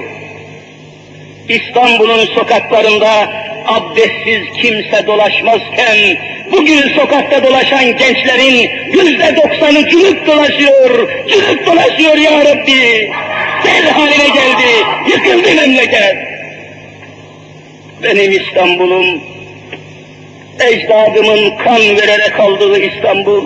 İstanbul'un 1.48 2.26
sokaklarında 2.26 3.32
abdestsiz 3.66 4.42
kimse 4.62 5.06
dolaşmazken, 5.06 5.96
bugün 6.52 6.82
sokakta 6.96 7.44
dolaşan 7.44 7.96
gençlerin 7.96 8.70
yüzde 8.92 9.36
doksanı 9.36 9.88
cülük 9.88 10.26
dolaşıyor, 10.26 11.08
cülük 11.28 11.66
dolaşıyor 11.66 12.16
ya 12.16 12.44
Rabbi. 12.44 13.10
Sel 13.64 13.90
haline 13.90 14.28
geldi, 14.28 14.70
yıkıldı 15.08 15.54
memleket. 15.54 16.35
Benim 18.02 18.32
İstanbul'um, 18.32 19.20
ecdadımın 20.60 21.56
kan 21.56 21.80
vererek 21.80 22.40
aldığı 22.40 22.78
İstanbul, 22.78 23.44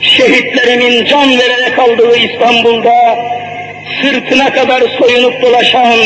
şehitlerimin 0.00 1.04
can 1.04 1.38
vererek 1.38 1.78
aldığı 1.78 2.16
İstanbul'da, 2.16 3.18
sırtına 4.02 4.52
kadar 4.52 4.82
soyunup 4.98 5.42
dolaşan, 5.42 5.98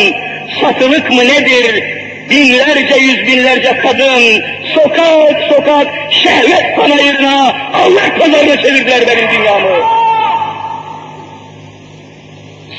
satılık 0.61 1.11
mı 1.11 1.25
nedir, 1.25 1.85
binlerce 2.31 2.95
yüz 3.01 3.27
binlerce 3.27 3.77
kadın, 3.77 4.45
sokak 4.75 5.43
sokak, 5.49 5.87
şehvet 6.11 6.77
panayırına, 6.77 7.57
Allah 7.75 8.19
pazarına 8.19 8.63
çevirdiler 8.63 9.01
benim 9.07 9.31
dünyamı. 9.31 9.85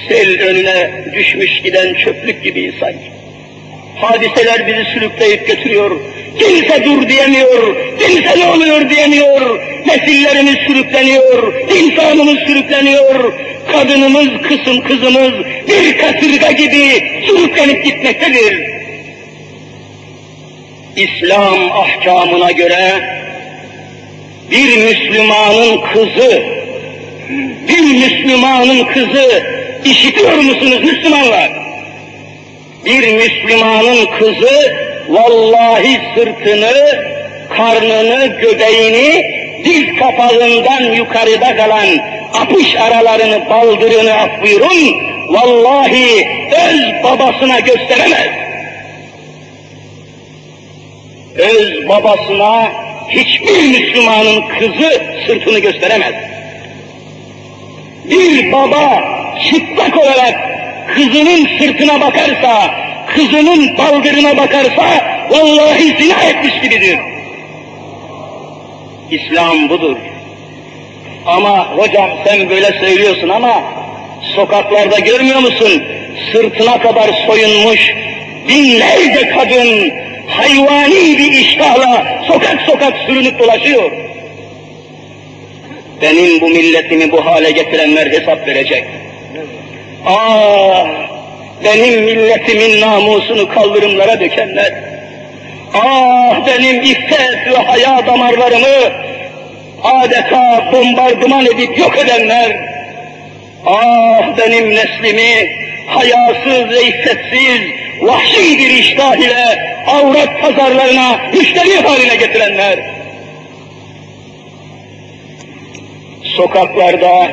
Sel 0.07 0.41
önüne 0.41 0.91
düşmüş 1.13 1.61
giden 1.61 1.93
çöplük 1.93 2.43
gibiyiz 2.43 2.75
sanki. 2.79 3.20
Hadiseler 4.01 4.67
bizi 4.67 4.85
sürükleyip 4.93 5.47
götürüyor. 5.47 5.99
Kimse 6.39 6.83
dur 6.83 7.09
diyemiyor, 7.09 7.75
kimse 7.99 8.39
ne 8.39 8.45
oluyor 8.45 8.89
diyemiyor. 8.89 9.59
Nesillerimiz 9.85 10.55
sürükleniyor, 10.67 11.53
insanımız 11.75 12.39
sürükleniyor. 12.39 13.33
Kadınımız, 13.71 14.27
kısım 14.47 14.81
kızımız 14.81 15.33
bir 15.67 15.97
kasırga 15.97 16.51
gibi 16.51 17.11
sürüklenip 17.25 17.85
gitmektedir. 17.85 18.71
İslam 20.95 21.71
ahkamına 21.71 22.51
göre 22.51 22.91
bir 24.51 24.77
Müslümanın 24.77 25.81
kızı, 25.93 26.43
bir 27.67 27.81
Müslümanın 27.81 28.85
kızı 28.85 29.43
işitiyor 29.85 30.37
musunuz 30.37 30.83
Müslümanlar? 30.83 31.70
Bir 32.85 33.13
Müslümanın 33.13 34.05
kızı 34.19 34.75
vallahi 35.09 36.01
sırtını, 36.15 36.73
karnını, 37.49 38.25
göbeğini 38.25 39.25
diz 39.65 39.99
kapağından 39.99 40.93
yukarıda 40.93 41.55
kalan 41.55 41.87
apış 42.33 42.75
aralarını, 42.75 43.49
baldırını 43.49 44.13
af 44.13 44.43
buyurun, 44.43 44.95
vallahi 45.29 46.27
öz 46.51 47.03
babasına 47.03 47.59
gösteremez. 47.59 48.29
Öz 51.35 51.89
babasına 51.89 52.71
hiçbir 53.09 53.61
Müslümanın 53.61 54.43
kızı 54.59 55.01
sırtını 55.27 55.59
gösteremez. 55.59 56.13
Bir 58.05 58.51
baba 58.51 59.03
çıplak 59.49 59.97
olarak 59.97 60.60
kızının 60.87 61.47
sırtına 61.59 62.01
bakarsa, 62.01 62.75
kızının 63.07 63.77
baldırına 63.77 64.37
bakarsa, 64.37 64.85
vallahi 65.29 66.03
zina 66.03 66.23
etmiş 66.23 66.61
gibidir. 66.61 66.99
İslam 69.11 69.69
budur. 69.69 69.97
Ama 71.25 71.77
hocam 71.77 72.09
sen 72.25 72.49
böyle 72.49 72.79
söylüyorsun 72.79 73.29
ama 73.29 73.63
sokaklarda 74.35 74.99
görmüyor 74.99 75.39
musun? 75.39 75.83
Sırtına 76.31 76.79
kadar 76.79 77.09
soyunmuş 77.27 77.93
binlerce 78.47 79.29
kadın 79.29 79.91
hayvani 80.27 81.17
bir 81.17 81.31
iştahla 81.31 82.23
sokak 82.27 82.61
sokak 82.61 82.97
sürünüp 83.07 83.39
dolaşıyor. 83.39 83.91
Benim 86.01 86.41
bu 86.41 86.49
milletimi 86.49 87.11
bu 87.11 87.25
hale 87.25 87.51
getirenler 87.51 88.07
hesap 88.07 88.47
verecek. 88.47 88.83
Ah! 90.05 90.87
Benim 91.63 92.03
milletimin 92.03 92.81
namusunu 92.81 93.49
kaldırımlara 93.49 94.19
dökenler. 94.19 94.73
Ah! 95.73 96.47
Benim 96.47 96.81
iffet 96.81 97.47
ve 97.47 97.57
haya 97.57 98.07
damarlarımı 98.07 98.93
adeta 99.83 100.71
bombardıman 100.73 101.45
edip 101.45 101.77
yok 101.77 101.97
edenler. 101.97 102.57
Ah! 103.65 104.37
Benim 104.37 104.75
neslimi 104.75 105.51
hayasız 105.87 106.69
ve 106.69 106.83
iffetsiz, 106.83 107.61
vahşi 108.01 108.57
bir 108.57 108.69
iştah 108.69 109.15
ile 109.15 109.75
avret 109.87 110.41
pazarlarına 110.41 111.19
müşteri 111.33 111.81
haline 111.81 112.15
getirenler. 112.15 112.79
Sokaklarda 116.23 117.27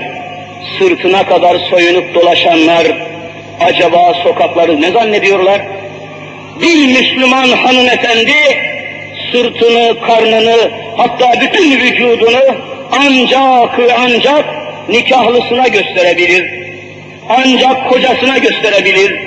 sırtına 0.78 1.26
kadar 1.26 1.56
soyunup 1.70 2.14
dolaşanlar 2.14 2.86
acaba 3.60 4.14
sokakları 4.14 4.80
ne 4.80 4.90
zannediyorlar? 4.90 5.62
Bir 6.60 6.86
Müslüman 6.86 7.48
hanımefendi 7.48 8.32
sırtını, 9.32 10.00
karnını, 10.00 10.70
hatta 10.96 11.40
bütün 11.40 11.80
vücudunu 11.80 12.56
ancak 12.92 13.80
ancak 13.98 14.44
nikahlısına 14.88 15.68
gösterebilir. 15.68 16.58
Ancak 17.28 17.90
kocasına 17.90 18.38
gösterebilir. 18.38 19.20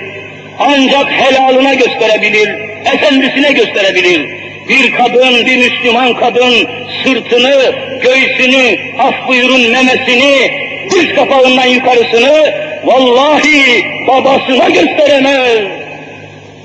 Ancak 0.60 1.12
helalına 1.12 1.74
gösterebilir. 1.74 2.50
Efendisine 2.94 3.52
gösterebilir. 3.52 4.41
Bir 4.70 4.92
kadın, 4.92 5.46
bir 5.46 5.58
Müslüman 5.58 6.14
kadın 6.14 6.68
sırtını, 7.04 7.76
göğsünü, 8.04 8.78
af 9.00 9.28
buyurun 9.28 9.62
memesini, 9.72 10.52
diz 10.92 11.16
kapağından 11.16 11.68
yukarısını 11.68 12.54
vallahi 12.84 13.86
babasına 14.08 14.70
gösteremez. 14.70 15.60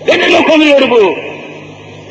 Ne 0.09 0.21
demek 0.21 0.51
oluyor 0.51 0.91
bu? 0.91 1.19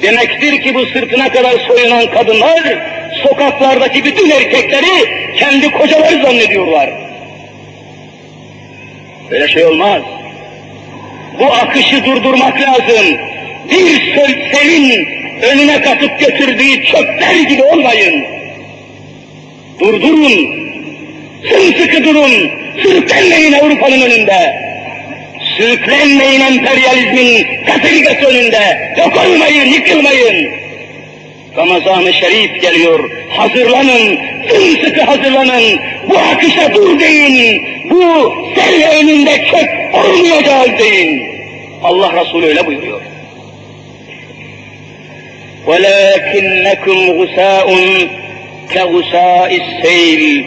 Demektir 0.02 0.62
ki 0.62 0.76
bu 0.76 0.86
sırtına 0.86 1.30
kadar 1.30 1.54
soyunan 1.68 2.06
kadınlar 2.08 2.78
sokaklardaki 3.24 4.06
bütün 4.06 4.30
erkekleri 4.30 5.10
kendi 5.38 5.72
kocaları 5.72 6.24
zannediyorlar. 6.24 6.90
Böyle 9.32 9.48
şey 9.48 9.66
olmaz. 9.66 10.02
Bu 11.40 11.46
akışı 11.46 12.06
durdurmak 12.06 12.62
lazım. 12.62 13.18
Bir 13.72 14.16
selin 14.54 15.08
önüne 15.42 15.82
katıp 15.82 16.20
götürdüğü 16.20 16.86
çöpler 16.86 17.36
gibi 17.50 17.64
olmayın. 17.64 18.26
Durdurun, 19.80 20.66
Sımsıkı 21.50 22.04
durun, 22.04 22.52
sürüklenmeyin 22.82 23.54
Avrupa'nın 23.54 24.02
önünde. 24.02 24.66
Sürüklenmeyin 25.58 26.42
emperyalizmin 26.42 27.48
kasırgası 27.66 28.26
önünde. 28.26 28.94
Yok 28.98 29.14
olmayın, 29.26 29.66
yıkılmayın. 29.66 30.50
Ramazan-ı 31.58 32.14
Şerif 32.14 32.62
geliyor. 32.62 33.10
Hazırlanın, 33.30 34.18
sımsıkı 34.50 35.02
hazırlanın. 35.02 35.80
Bu 36.10 36.18
akışa 36.18 36.74
dur 36.74 37.00
deyin. 37.00 37.64
Bu 37.90 38.34
sel 38.56 39.00
önünde 39.00 39.38
çöp 39.38 39.96
olmayacağız 39.96 40.80
deyin. 40.80 41.24
Allah 41.84 42.14
Resulü 42.22 42.46
öyle 42.46 42.66
buyuruyor. 42.66 42.95
وَلَكِنَّكُمْ 45.67 46.99
غُسَاءٌ 47.19 47.69
كَغُسَاءِ 48.75 49.51
السَّيْلِ 49.63 50.45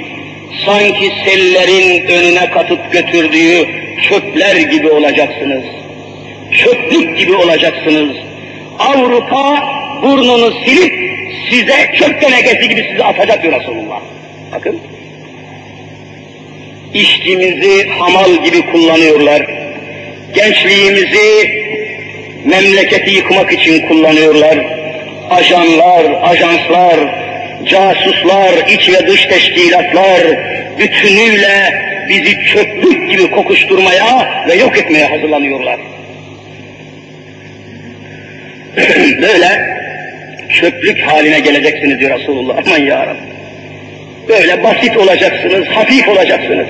sanki 0.65 1.11
sellerin 1.25 2.07
önüne 2.07 2.49
katıp 2.49 2.91
götürdüğü 2.91 3.67
çöpler 4.09 4.55
gibi 4.55 4.89
olacaksınız. 4.89 5.63
Çöplük 6.51 7.17
gibi 7.17 7.35
olacaksınız. 7.35 8.17
Avrupa 8.79 9.69
burnunu 10.03 10.53
silip 10.65 10.93
size 11.49 11.91
çöp 11.99 12.21
tenekesi 12.21 12.69
gibi 12.69 12.87
sizi 12.91 13.03
atacak 13.03 13.43
diyor 13.43 13.61
Resulullah. 13.61 14.01
Bakın. 14.51 14.79
İşçimizi 16.93 17.89
hamal 17.89 18.43
gibi 18.43 18.71
kullanıyorlar. 18.71 19.45
Gençliğimizi 20.35 21.49
memleketi 22.45 23.11
yıkmak 23.11 23.53
için 23.53 23.87
kullanıyorlar. 23.87 24.76
Ajanlar, 25.30 26.04
ajanslar, 26.22 26.96
casuslar, 27.64 28.68
iç 28.68 28.88
ve 28.88 29.06
dış 29.06 29.26
teşkilatlar 29.26 30.22
bütünüyle 30.78 31.74
bizi 32.08 32.44
çöplük 32.52 33.10
gibi 33.10 33.30
kokuşturmaya 33.30 34.44
ve 34.48 34.54
yok 34.54 34.78
etmeye 34.78 35.06
hazırlanıyorlar. 35.06 35.80
Böyle 39.22 39.78
çöplük 40.60 41.00
haline 41.02 41.40
geleceksiniz 41.40 42.00
diyor 42.00 42.20
Resulullah. 42.20 42.56
Aman 42.66 42.78
ya 42.78 43.16
Böyle 44.28 44.62
basit 44.62 44.96
olacaksınız, 44.96 45.68
hafif 45.68 46.08
olacaksınız. 46.08 46.66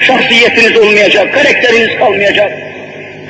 Şahsiyetiniz 0.00 0.76
olmayacak, 0.76 1.34
karakteriniz 1.34 1.98
kalmayacak. 1.98 2.52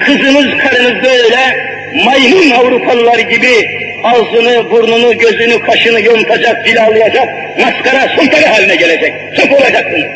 Kızınız, 0.01 0.59
karınız 0.59 1.03
böyle 1.03 1.57
maymun 1.95 2.51
Avrupalılar 2.51 3.19
gibi 3.19 3.69
ağzını, 4.05 4.71
burnunu, 4.71 5.19
gözünü, 5.19 5.61
kaşını 5.61 6.01
yontacak, 6.01 6.67
cilalayacak, 6.67 7.29
maskara, 7.59 8.17
soytarı 8.17 8.47
haline 8.47 8.77
gelecek. 8.77 9.13
Çöp 9.37 9.53
olacaksınız. 9.53 10.07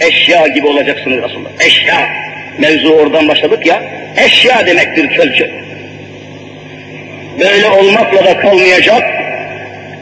Eşya 0.00 0.46
gibi 0.46 0.66
olacaksınız 0.66 1.22
Resulullah. 1.22 1.50
Eşya. 1.60 2.08
Mevzu 2.58 2.92
oradan 2.92 3.28
başladık 3.28 3.66
ya. 3.66 3.82
Eşya 4.26 4.66
demektir 4.66 5.08
kölçü. 5.08 5.50
Böyle 7.40 7.68
olmakla 7.68 8.24
da 8.24 8.38
kalmayacak. 8.38 9.02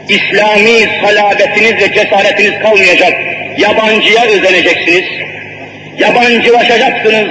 İslami 0.09 0.89
salabetiniz 1.01 1.73
ve 1.81 1.93
cesaretiniz 1.93 2.59
kalmayacak. 2.59 3.13
Yabancıya 3.57 4.25
özeneceksiniz. 4.25 5.05
Yabancılaşacaksınız. 5.99 7.29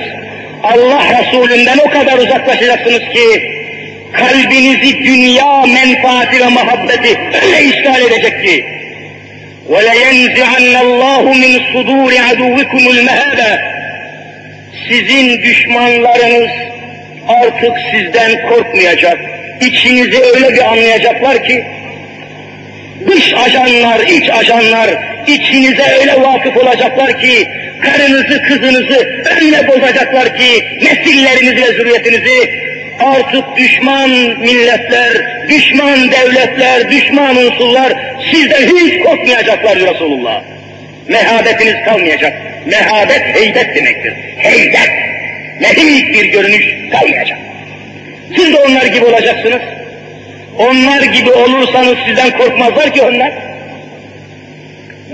Allah 0.63 1.03
Resulünden 1.19 1.77
o 1.77 1.89
kadar 1.89 2.17
uzaklaşacaksınız 2.17 2.99
ki 2.99 3.59
kalbinizi 4.13 4.99
dünya 4.99 5.61
menfaati 5.61 6.39
ve 6.39 6.47
muhabbeti 6.47 7.19
öyle 7.45 7.63
işgal 7.63 8.01
edecek 8.01 8.45
ki 8.45 8.65
وَلَيَنْزِعَنَّ 9.73 10.75
اللّٰهُ 10.85 11.23
مِنْ 11.43 11.53
صُدُورِ 11.71 12.11
عَدُوِّكُمُ 12.27 12.83
الْمَهَابَ 12.95 13.59
Sizin 14.87 15.41
düşmanlarınız 15.41 16.51
artık 17.27 17.71
sizden 17.91 18.49
korkmayacak. 18.49 19.19
İçinizi 19.61 20.23
öyle 20.23 20.53
bir 20.53 20.71
anlayacaklar 20.71 21.43
ki 21.43 21.65
dış 23.06 23.34
ajanlar, 23.34 24.00
iç 24.00 24.30
ajanlar 24.30 24.90
içinize 25.26 25.82
öyle 26.00 26.20
vakıf 26.20 26.56
olacaklar 26.56 27.20
ki 27.20 27.48
karınızı, 27.82 28.42
kızınızı 28.42 29.24
öyle 29.40 29.68
bozacaklar 29.68 30.36
ki 30.36 30.64
nesillerinizi 30.82 31.62
ve 31.62 31.66
zürriyetinizi 31.66 32.64
artık 33.00 33.56
düşman 33.56 34.10
milletler, 34.40 35.12
düşman 35.48 36.10
devletler, 36.10 36.90
düşman 36.90 37.36
unsurlar 37.36 37.92
sizden 38.32 38.62
hiç 38.62 39.02
korkmayacaklar 39.02 39.78
Resulullah. 39.78 40.42
Mehabetiniz 41.08 41.84
kalmayacak. 41.84 42.32
Mehabet 42.66 43.22
heybet 43.22 43.74
demektir. 43.76 44.12
Heybet. 44.36 44.90
Nehik 45.60 46.14
bir 46.14 46.24
görünüş 46.24 46.64
kalmayacak. 46.92 47.38
Siz 48.36 48.52
de 48.52 48.56
onlar 48.56 48.86
gibi 48.86 49.04
olacaksınız. 49.04 49.60
Onlar 50.58 51.02
gibi 51.02 51.30
olursanız 51.30 51.98
sizden 52.06 52.30
korkmazlar 52.38 52.94
ki 52.94 53.02
onlar. 53.02 53.32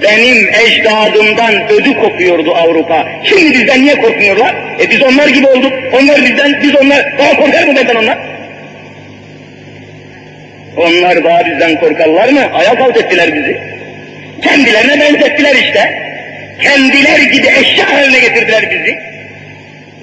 Benim 0.02 0.48
ecdadımdan 0.48 1.70
ödü 1.70 1.94
kopuyordu 1.94 2.54
Avrupa. 2.54 3.08
Şimdi 3.24 3.54
bizden 3.54 3.82
niye 3.82 3.96
korkmuyorlar? 3.96 4.54
E 4.80 4.90
biz 4.90 5.02
onlar 5.02 5.28
gibi 5.28 5.46
olduk. 5.46 5.72
Onlar 5.92 6.22
bizden, 6.22 6.62
biz 6.62 6.76
onlar. 6.76 7.18
Daha 7.18 7.36
korkar 7.36 7.66
mı 7.66 7.76
benden 7.76 7.96
onlar? 7.96 8.18
Onlar 10.76 11.24
daha 11.24 11.46
bizden 11.46 11.80
korkarlar 11.80 12.28
mı? 12.28 12.40
Ayak 12.54 12.80
alt 12.80 12.96
ettiler 12.96 13.34
bizi. 13.34 13.60
Kendilerine 14.42 15.00
benzettiler 15.00 15.54
işte. 15.54 16.02
Kendiler 16.62 17.18
gibi 17.18 17.46
eşya 17.46 17.92
haline 17.92 18.18
getirdiler 18.18 18.70
bizi. 18.70 18.98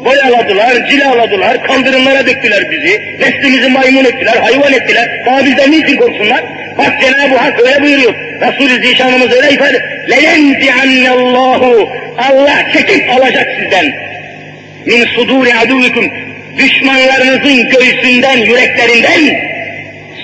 Boyaladılar, 0.04 0.88
cilaladılar, 0.88 1.66
kaldırımlara 1.66 2.26
döktüler 2.26 2.70
bizi. 2.70 3.00
Neslimizi 3.20 3.68
maymun 3.68 4.04
ettiler, 4.04 4.36
hayvan 4.36 4.72
ettiler. 4.72 5.22
Daha 5.26 5.44
bizden 5.44 5.70
niçin 5.72 5.96
korksunlar? 5.96 6.44
Bak 6.78 7.00
Cenab-ı 7.00 7.36
Hak 7.36 7.60
öyle 7.60 7.82
buyuruyor. 7.82 8.14
Resul-i 8.40 8.86
Zişanımız 8.86 9.32
öyle 9.32 9.50
ifade. 9.50 9.82
لَيَنْزِعَنَّ 10.08 11.08
اللّٰهُ 11.08 11.88
Allah 12.18 12.58
çekip 12.72 13.10
alacak 13.10 13.48
sizden. 13.60 13.92
Min 14.86 15.04
suduri 15.04 15.54
aduvikum 15.54 16.12
düşmanlarınızın 16.58 17.68
göğsünden, 17.68 18.38
yüreklerinden 18.38 19.40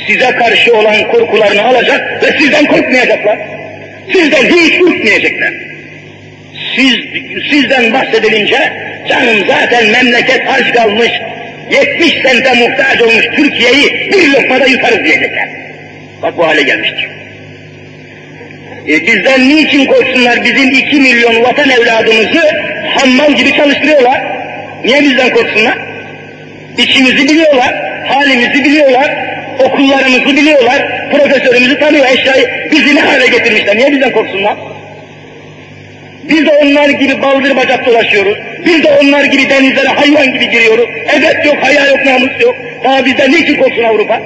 size 0.06 0.30
karşı 0.30 0.76
olan 0.76 1.08
korkularını 1.10 1.62
alacak 1.62 2.22
ve 2.22 2.38
sizden 2.38 2.66
korkmayacaklar. 2.66 3.38
Sizden 4.12 4.44
hiç 4.44 4.78
korkmayacaklar. 4.78 5.52
Siz, 6.75 6.95
sizden 7.49 7.93
bahsedilince 7.93 8.73
canım 9.09 9.37
zaten 9.47 9.89
memleket 9.89 10.41
aç 10.49 10.73
kalmış, 10.73 11.11
70 11.71 12.13
sente 12.23 12.53
muhtaç 12.53 13.01
olmuş 13.01 13.25
Türkiye'yi 13.35 14.11
bir 14.11 14.33
lokmada 14.33 14.67
yutarız 14.67 15.03
diyecekler. 15.05 15.49
Bak 16.21 16.37
bu 16.37 16.47
hale 16.47 16.63
gelmiştir. 16.63 17.07
E 18.87 19.07
bizden 19.07 19.49
niçin 19.49 19.85
korksunlar 19.85 20.43
bizim 20.45 20.71
iki 20.71 20.95
milyon 20.95 21.43
vatan 21.43 21.69
evladımızı 21.69 22.41
hammal 22.95 23.33
gibi 23.33 23.55
çalıştırıyorlar? 23.55 24.21
Niye 24.85 25.01
bizden 25.01 25.29
korksunlar? 25.29 25.77
İçimizi 26.77 27.29
biliyorlar, 27.29 27.73
halimizi 28.07 28.63
biliyorlar, 28.63 29.11
okullarımızı 29.59 30.37
biliyorlar, 30.37 31.09
profesörümüzü 31.11 31.79
tanıyor, 31.79 32.05
eşyayı 32.05 32.69
bizi 32.71 32.95
ne 32.95 33.01
hale 33.01 33.27
getirmişler, 33.27 33.77
niye 33.77 33.91
bizden 33.91 34.11
korksunlar? 34.11 34.57
Biz 36.29 36.45
de 36.45 36.49
onlar 36.51 36.89
gibi 36.89 37.21
baldır 37.21 37.55
bacak 37.55 37.85
dolaşıyoruz. 37.85 38.37
Biz 38.65 38.83
de 38.83 38.87
onlar 39.01 39.23
gibi 39.23 39.49
denizlere 39.49 39.87
hayvan 39.87 40.33
gibi 40.33 40.49
giriyoruz. 40.49 40.89
Evet 41.19 41.45
yok, 41.45 41.57
hayal 41.61 41.89
yok, 41.89 42.05
namus 42.05 42.41
yok. 42.41 42.55
Daha 42.83 43.05
bizden 43.05 43.31
niçin 43.31 43.55
korksun 43.55 43.83
Avrupa? 43.83 44.21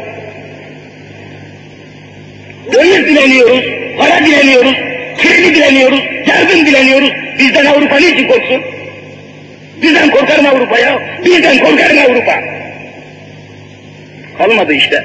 Döviz 2.74 3.08
dileniyoruz, 3.08 3.66
para 3.98 4.26
dileniyoruz, 4.26 4.76
kirli 5.18 5.56
dileniyoruz, 5.56 6.02
yardım 6.28 6.66
dileniyoruz. 6.66 7.12
Bizden 7.40 7.66
Avrupa 7.66 7.96
niçin 7.96 8.28
korksun? 8.28 8.62
Bizden 9.82 10.10
korkar 10.10 10.40
mı 10.40 10.50
Avrupa 10.50 10.80
ya? 10.80 11.00
Bizden 11.26 11.58
korkar 11.58 11.92
mı 11.92 12.02
Avrupa? 12.02 12.40
Kalmadı 14.38 14.74
işte. 14.74 15.04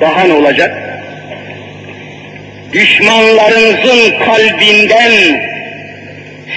Daha 0.00 0.24
ne 0.24 0.32
olacak? 0.32 0.87
Düşmanlarınızın 2.73 4.19
kalbinden 4.25 5.41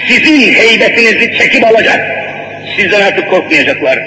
sizin 0.07 0.53
heybetinizi 0.53 1.37
çekip 1.37 1.65
alacak. 1.65 2.17
Sizden 2.75 3.01
artık 3.01 3.29
korkmayacaklar. 3.29 3.99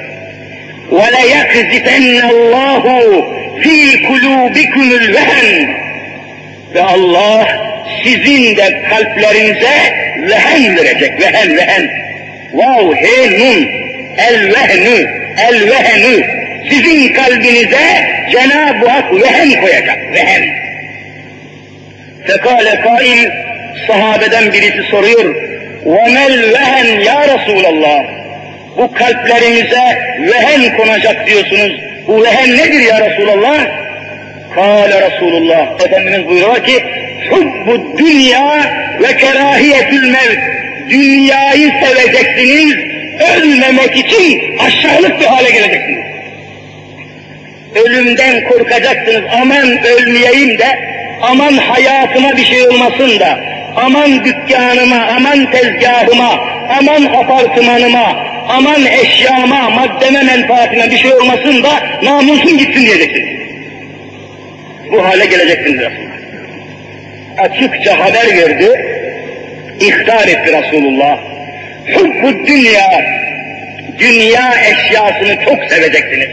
وَلَيَكْزِفَنَّ 0.90 2.20
اللّٰهُ 2.20 3.40
fi 3.62 4.02
kulubikumul 4.02 5.14
vehen 5.14 5.76
ve 6.74 6.80
Allah 6.80 7.48
sizin 8.04 8.56
de 8.56 8.82
kalplerinize 8.90 9.76
vehen 10.16 10.76
verecek. 10.76 11.20
Vehen, 11.20 11.56
vehen. 11.56 11.90
Vav, 12.52 12.94
he, 12.94 13.38
nun. 13.38 13.68
El 14.18 14.54
vehnü, 14.54 15.10
el 15.48 15.70
vehenü. 15.70 16.24
Sizin 16.70 17.12
kalbinize 17.12 18.10
Cenab-ı 18.32 18.88
Hak 18.88 19.12
vehen 19.12 19.60
koyacak. 19.60 19.98
Vehen. 20.14 20.63
Fekale 22.26 22.80
kail 22.80 23.30
sahabeden 23.86 24.52
birisi 24.52 24.82
soruyor. 24.90 25.34
وَمَا 25.84 26.28
vehen 26.54 27.00
ya 27.00 27.20
Resulallah? 27.28 28.04
Bu 28.76 28.92
kalplerimize 28.92 29.84
vehen 30.20 30.76
konacak 30.76 31.26
diyorsunuz. 31.26 31.72
Bu 32.06 32.22
vehen 32.24 32.56
nedir 32.56 32.80
ya 32.80 33.10
Resulallah? 33.10 33.66
Kale 34.54 35.10
Resulullah. 35.10 35.80
Efendimiz 35.80 36.26
buyuruyor 36.28 36.64
ki 36.64 36.84
hubbu 37.30 37.98
dünya 37.98 38.60
ve 39.02 39.16
kerahiyetül 39.16 40.08
mevt. 40.10 40.38
Dünyayı 40.90 41.72
seveceksiniz, 41.82 42.76
ölmemek 43.36 43.96
için 43.96 44.58
aşağılık 44.58 45.20
bir 45.20 45.24
hale 45.24 45.50
geleceksiniz. 45.50 46.04
Ölümden 47.84 48.48
korkacaksınız, 48.48 49.22
aman 49.40 49.84
ölmeyeyim 49.84 50.58
de 50.58 50.78
aman 51.31 51.57
hayatıma 51.57 52.37
bir 52.37 52.45
şey 52.45 52.67
olmasın 52.67 53.19
da, 53.19 53.39
aman 53.75 54.25
dükkanıma, 54.25 55.07
aman 55.15 55.51
tezgahıma, 55.51 56.39
aman 56.79 57.05
apartmanıma, 57.05 58.25
aman 58.49 58.85
eşyama, 58.85 59.69
maddeme, 59.69 60.23
menfaatime 60.23 60.91
bir 60.91 60.97
şey 60.97 61.13
olmasın 61.13 61.63
da 61.63 61.71
namusun 62.03 62.57
gitsin 62.57 62.85
diyeceksiniz. 62.85 63.45
Bu 64.91 65.05
hale 65.05 65.25
geleceksiniz 65.25 65.79
Resulullah. 65.79 66.15
Açıkça 67.37 67.99
haber 67.99 68.37
verdi, 68.37 68.69
ihtar 69.79 70.27
etti 70.27 70.53
Resulullah. 70.53 71.17
Hubbu 71.93 72.47
dünya, 72.47 73.05
dünya 73.99 74.53
eşyasını 74.61 75.45
çok 75.45 75.63
seveceksiniz. 75.63 76.29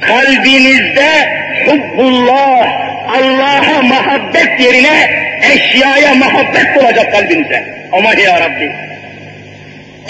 Kalbinizde 0.00 1.08
hubbullah, 1.66 2.91
Allah'a 3.12 3.82
muhabbet 3.82 4.60
yerine 4.60 5.10
eşyaya 5.54 6.14
muhabbet 6.14 6.76
olacak 6.76 7.12
kalbinize. 7.12 7.64
Ama 7.92 8.14
ya 8.14 8.40
Rabbi, 8.40 8.72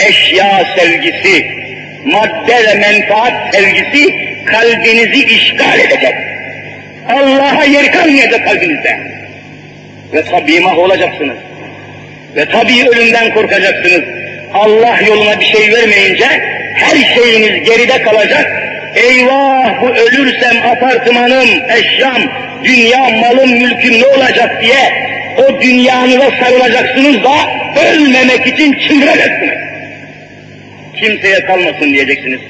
eşya 0.09 0.65
sevgisi, 0.77 1.47
madde 2.05 2.67
ve 2.67 2.75
menfaat 2.75 3.55
sevgisi 3.55 4.15
kalbinizi 4.47 5.25
işgal 5.25 5.79
edecek. 5.79 6.15
Allah'a 7.09 7.65
yer 7.65 7.93
kalmayacak 7.93 8.45
kalbinizde. 8.45 8.99
Ve 10.13 10.25
tabi 10.25 10.67
olacaksınız. 10.67 11.37
Ve 12.37 12.45
tabi 12.45 12.89
ölümden 12.89 13.35
korkacaksınız. 13.35 14.03
Allah 14.55 14.99
yoluna 15.07 15.41
bir 15.41 15.45
şey 15.45 15.73
vermeyince 15.73 16.27
her 16.75 17.15
şeyiniz 17.15 17.69
geride 17.69 18.03
kalacak. 18.03 18.62
Eyvah 18.97 19.83
bu 19.83 19.89
ölürsem 19.89 20.57
apartmanım, 20.67 21.49
eşyam, 21.79 22.23
dünya, 22.65 22.99
malım, 22.99 23.51
mülküm 23.51 24.01
ne 24.01 24.07
olacak 24.07 24.63
diye 24.63 25.13
o 25.39 25.63
dünyanıza 25.63 26.31
sarılacaksınız 26.31 27.25
da 27.25 27.35
ölmemek 27.91 28.47
için 28.47 28.73
çıldıracaksınız. 28.73 29.59
Kimseye 30.97 31.45
kalmasın 31.45 31.93
diyeceksiniz. 31.93 32.41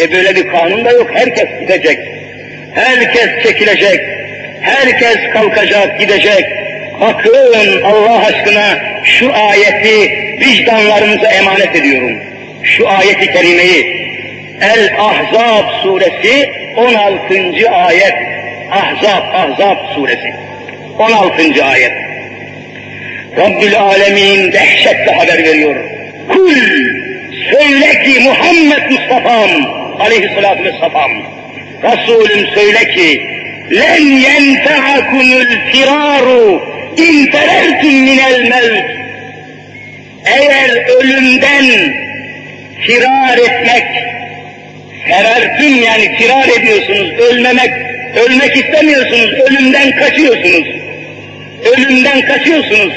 E 0.00 0.12
böyle 0.12 0.36
bir 0.36 0.48
kanun 0.48 0.84
da 0.84 0.90
yok. 0.90 1.10
Herkes 1.14 1.48
gidecek. 1.60 1.98
Herkes 2.74 3.42
çekilecek. 3.42 4.00
Herkes 4.60 5.16
kalkacak, 5.32 6.00
gidecek. 6.00 6.44
Bakın 7.00 7.82
Allah 7.82 8.26
aşkına 8.26 8.78
şu 9.04 9.32
ayeti 9.34 10.10
vicdanlarınıza 10.40 11.28
emanet 11.28 11.76
ediyorum. 11.76 12.12
Şu 12.62 12.88
ayeti 12.88 13.32
kerimeyi 13.32 14.05
El-Ahzab 14.60 15.82
suresi 15.82 16.50
16. 16.76 17.70
ayet. 17.70 18.14
Ahzab, 18.70 19.24
Ahzab 19.34 19.94
suresi. 19.94 20.34
16. 20.98 21.64
ayet. 21.64 21.92
Rabbül 23.36 23.76
Alemin 23.76 24.52
dehşetle 24.52 25.12
haber 25.12 25.38
veriyor. 25.44 25.76
Kul 26.28 26.54
söyle 27.52 28.04
ki 28.04 28.20
Muhammed 28.20 28.90
Mustafa'm 28.90 29.50
aleyhissalatü 30.00 30.64
vesselam 30.64 31.10
Resulüm 31.82 32.46
söyle 32.54 32.94
ki 32.94 33.22
len 33.70 34.02
yenfeakumul 34.02 35.46
firaru 35.72 36.62
in 36.96 37.30
ferertum 37.30 37.94
minel 37.94 38.48
mevt 38.48 38.90
eğer 40.24 40.70
ölümden 40.96 41.94
firar 42.86 43.38
etmek 43.38 43.86
ferertüm 45.08 45.82
yani 45.82 46.16
firar 46.18 46.60
ediyorsunuz 46.60 47.12
ölmemek 47.18 47.70
ölmek 48.16 48.56
istemiyorsunuz 48.56 49.30
ölümden 49.32 49.90
kaçıyorsunuz 49.98 50.66
ölümden 51.64 52.20
kaçıyorsunuz 52.20 52.92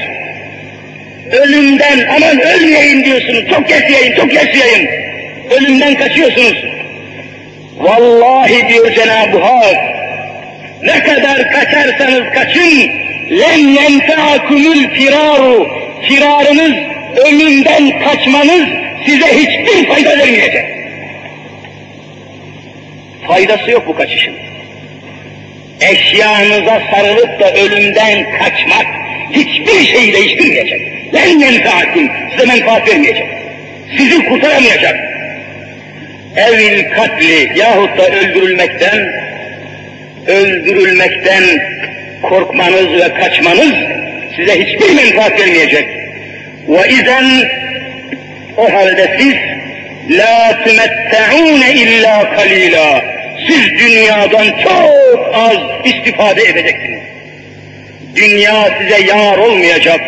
ölümden 1.31 2.07
aman 2.15 2.39
ölmeyeyim 2.39 3.05
diyorsunuz, 3.05 3.49
çok 3.49 3.69
yaşayayım, 3.69 4.15
çok 4.15 4.33
yaşayayım. 4.33 4.87
Ölümden 5.49 5.95
kaçıyorsunuz. 5.95 6.57
Vallahi 7.77 8.69
diyor 8.69 8.91
Cenab-ı 8.91 9.37
Hak, 9.39 9.77
ne 10.83 11.03
kadar 11.03 11.51
kaçarsanız 11.51 12.23
kaçın, 12.33 12.89
lem 13.31 13.73
yenfeakumul 13.73 14.89
firaru, 14.89 15.67
firarınız, 16.07 16.73
ölümden 17.25 17.99
kaçmanız 17.99 18.67
size 19.05 19.27
hiçbir 19.27 19.87
fayda 19.87 20.09
vermeyecek. 20.09 20.78
Faydası 23.29 23.71
yok 23.71 23.87
bu 23.87 23.95
kaçışın. 23.95 24.33
Eşyanıza 25.81 26.81
sarılıp 26.91 27.39
da 27.39 27.53
ölümden 27.53 28.39
kaçmak 28.39 28.85
hiçbir 29.31 29.85
şeyi 29.85 30.13
değiştirmeyecek. 30.13 30.81
Len 31.13 31.39
yenfaatin, 31.39 32.11
size 32.31 32.45
menfaat 32.45 32.89
vermeyecek. 32.89 33.27
Sizi 33.97 34.25
kurtaramayacak. 34.25 34.95
Evil 36.35 36.89
katli 36.89 37.59
yahut 37.59 37.97
da 37.97 38.07
öldürülmekten, 38.07 39.13
öldürülmekten 40.27 41.43
korkmanız 42.21 42.93
ve 42.93 43.13
kaçmanız 43.13 43.75
size 44.35 44.65
hiçbir 44.65 44.95
menfaat 44.95 45.39
vermeyecek. 45.39 45.87
Ve 46.67 46.89
izen 46.89 47.49
o 48.57 48.73
halde 48.73 49.17
siz 49.19 49.35
la 50.17 50.63
tümette'ûne 50.63 51.73
illa 51.73 52.35
kalila. 52.35 53.18
Siz 53.47 53.79
dünyadan 53.79 54.47
çok 54.63 55.31
az 55.33 55.57
istifade 55.85 56.41
edeceksiniz. 56.41 56.99
Dünya 58.15 58.69
size 58.79 59.05
yar 59.05 59.37
olmayacak 59.37 60.01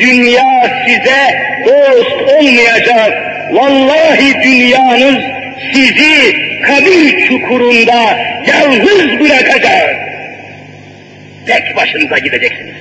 Dünya 0.00 0.82
size 0.86 1.22
dost 1.66 2.22
olmayacak. 2.32 3.12
Vallahi 3.52 4.42
dünyanız 4.42 5.24
sizi 5.72 6.36
kabir 6.62 7.28
çukurunda 7.28 8.18
yalnız 8.46 9.20
bırakacak. 9.20 9.96
Tek 11.46 11.76
başınıza 11.76 12.18
gideceksiniz. 12.18 12.74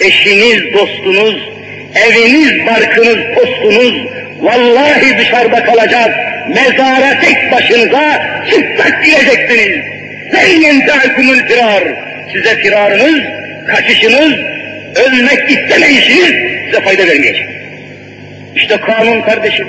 Eşiniz, 0.00 0.72
dostunuz, 0.72 1.48
eviniz, 1.94 2.66
barkınız, 2.66 3.18
postunuz 3.34 3.94
vallahi 4.40 5.18
dışarıda 5.18 5.64
kalacak. 5.64 6.33
Mezara 6.48 7.20
tek 7.20 7.52
başınıza 7.52 8.22
çıplak 8.50 9.04
gireceksiniz. 9.04 9.84
Sen 10.32 10.60
yentâkumul 10.60 11.46
firar. 11.46 11.82
Size 12.32 12.56
firarınız, 12.56 13.22
kaçışınız, 13.66 14.34
ölmek 15.06 15.50
istemeyişiniz 15.50 16.34
size 16.66 16.80
fayda 16.84 17.06
vermeyecek. 17.06 17.46
İşte 18.56 18.76
kanun 18.76 19.22
kardeşim. 19.22 19.68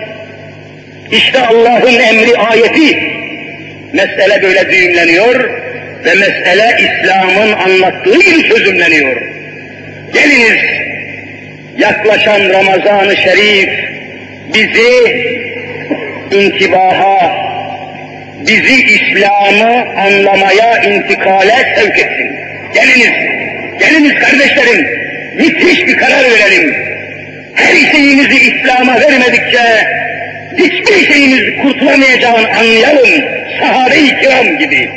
İşte 1.12 1.40
Allah'ın 1.40 2.00
emri 2.00 2.38
ayeti. 2.38 3.16
Mesele 3.94 4.42
böyle 4.44 4.72
düğümleniyor 4.72 5.50
ve 6.06 6.14
mesele 6.14 6.78
İslam'ın 6.80 7.52
anlattığı 7.54 8.20
gibi 8.20 8.50
çözümleniyor. 8.50 9.22
Geliniz 10.14 10.62
yaklaşan 11.78 12.50
Ramazan-ı 12.50 13.18
Şerif 13.18 13.70
bizi 14.54 15.26
intibaha, 16.42 17.36
bizi 18.48 18.84
İslam'ı 18.84 19.86
anlamaya, 20.00 20.84
intikale 20.84 21.76
sevk 21.76 22.00
etsin. 22.00 22.36
Geliniz, 22.74 23.14
geliniz 23.80 24.20
kardeşlerim, 24.20 24.88
müthiş 25.38 25.88
bir 25.88 25.98
karar 25.98 26.24
verelim. 26.24 26.76
Her 27.56 27.92
şeyimizi 27.92 28.36
İslam'a 28.36 29.02
vermedikçe 29.02 29.88
hiçbir 30.58 31.14
şeyimiz 31.14 31.62
kurtulamayacağını 31.62 32.50
anlayalım. 32.50 33.26
Sahabe-i 33.60 34.22
kiram 34.22 34.58
gibi. 34.58 34.90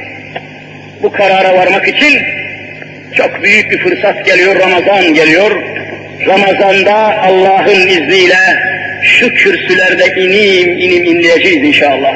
Bu 1.03 1.13
karara 1.13 1.55
varmak 1.55 1.89
için 1.89 2.23
çok 3.17 3.43
büyük 3.43 3.71
bir 3.71 3.79
fırsat 3.79 4.27
geliyor, 4.27 4.61
Ramazan 4.61 5.15
geliyor. 5.15 5.63
Ramazan'da 6.27 7.23
Allah'ın 7.23 7.89
izniyle 7.89 8.68
şu 9.03 9.35
kürsülerde 9.35 10.21
inim 10.21 10.79
inim 10.79 11.05
inleyeceğiz 11.05 11.65
inşallah. 11.65 12.15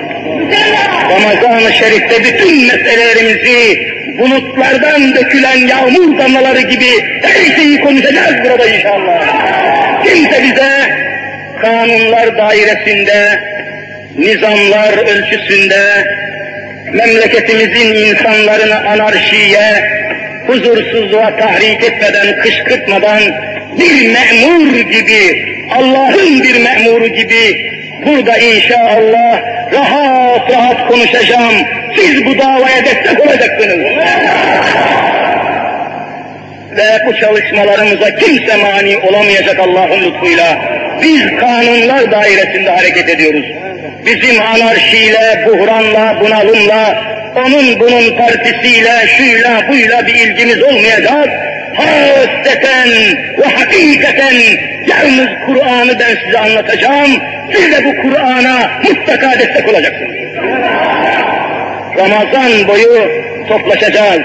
Ramazan-ı 1.11 1.72
Şerif'te 1.72 2.24
bütün 2.24 2.66
meselelerimizi 2.66 3.87
bulutlardan 4.18 5.14
dökülen 5.14 5.66
yağmur 5.66 6.18
damlaları 6.18 6.61
gibi 6.61 7.20
her 7.22 7.57
şeyi 7.57 7.80
konuşacağız 7.80 8.35
burada 8.45 8.66
inşallah. 8.66 9.22
Kimse 10.05 10.43
bize 10.43 10.70
kanunlar 11.61 12.39
dairesinde, 12.39 13.41
nizamlar 14.18 14.93
ölçüsünde, 14.99 16.05
memleketimizin 16.93 17.95
insanlarını 17.95 18.91
anarşiye, 18.91 19.93
huzursuzluğa 20.47 21.37
tahrik 21.37 21.85
etmeden, 21.85 22.43
kışkırtmadan 22.43 23.22
bir 23.79 24.12
memur 24.12 24.81
gibi, 24.91 25.53
Allah'ın 25.70 26.43
bir 26.43 26.61
memuru 26.61 27.09
gibi 27.09 27.73
burada 28.07 28.39
inşallah 28.39 29.43
rahat 29.73 30.51
rahat 30.51 30.89
konuşacağım. 30.89 31.55
Siz 31.97 32.27
bu 32.27 32.39
davaya 32.39 32.85
destek 32.85 33.20
olacaksınız. 33.20 33.87
Ve 36.77 37.07
bu 37.07 37.16
çalışmalarımıza 37.20 38.16
kimse 38.16 38.57
mani 38.57 38.99
olamayacak 38.99 39.59
Allah'ın 39.59 40.05
lütfuyla. 40.05 40.59
Biz 41.03 41.27
kanunlar 41.41 42.11
dairesinde 42.11 42.70
hareket 42.70 43.09
ediyoruz. 43.09 43.47
Bizim 44.07 44.41
anarşiyle, 44.41 45.47
buhranla, 45.47 46.16
bunalımla, 46.20 47.05
onun 47.37 47.81
bunun 47.81 48.16
partisiyle, 48.16 49.07
şuyla, 49.16 49.68
buyla 49.68 50.07
bir 50.07 50.14
ilgimiz 50.14 50.62
olmayacak. 50.62 51.29
Hasreten 51.75 52.89
ve 53.39 53.47
hakikaten 53.57 54.35
yalnız 54.87 55.29
Kur'an'ı 55.47 55.99
ben 56.01 56.16
size 56.25 56.39
anlatacağım. 56.39 57.23
Siz 57.53 57.73
de 57.73 57.85
bu 57.85 58.03
Kur'an'a 58.03 58.70
mutlaka 58.85 59.39
destek 59.39 59.68
olacaksınız. 59.68 60.16
Ramazan 61.97 62.68
boyu 62.68 63.11
toplaşacağız. 63.49 64.23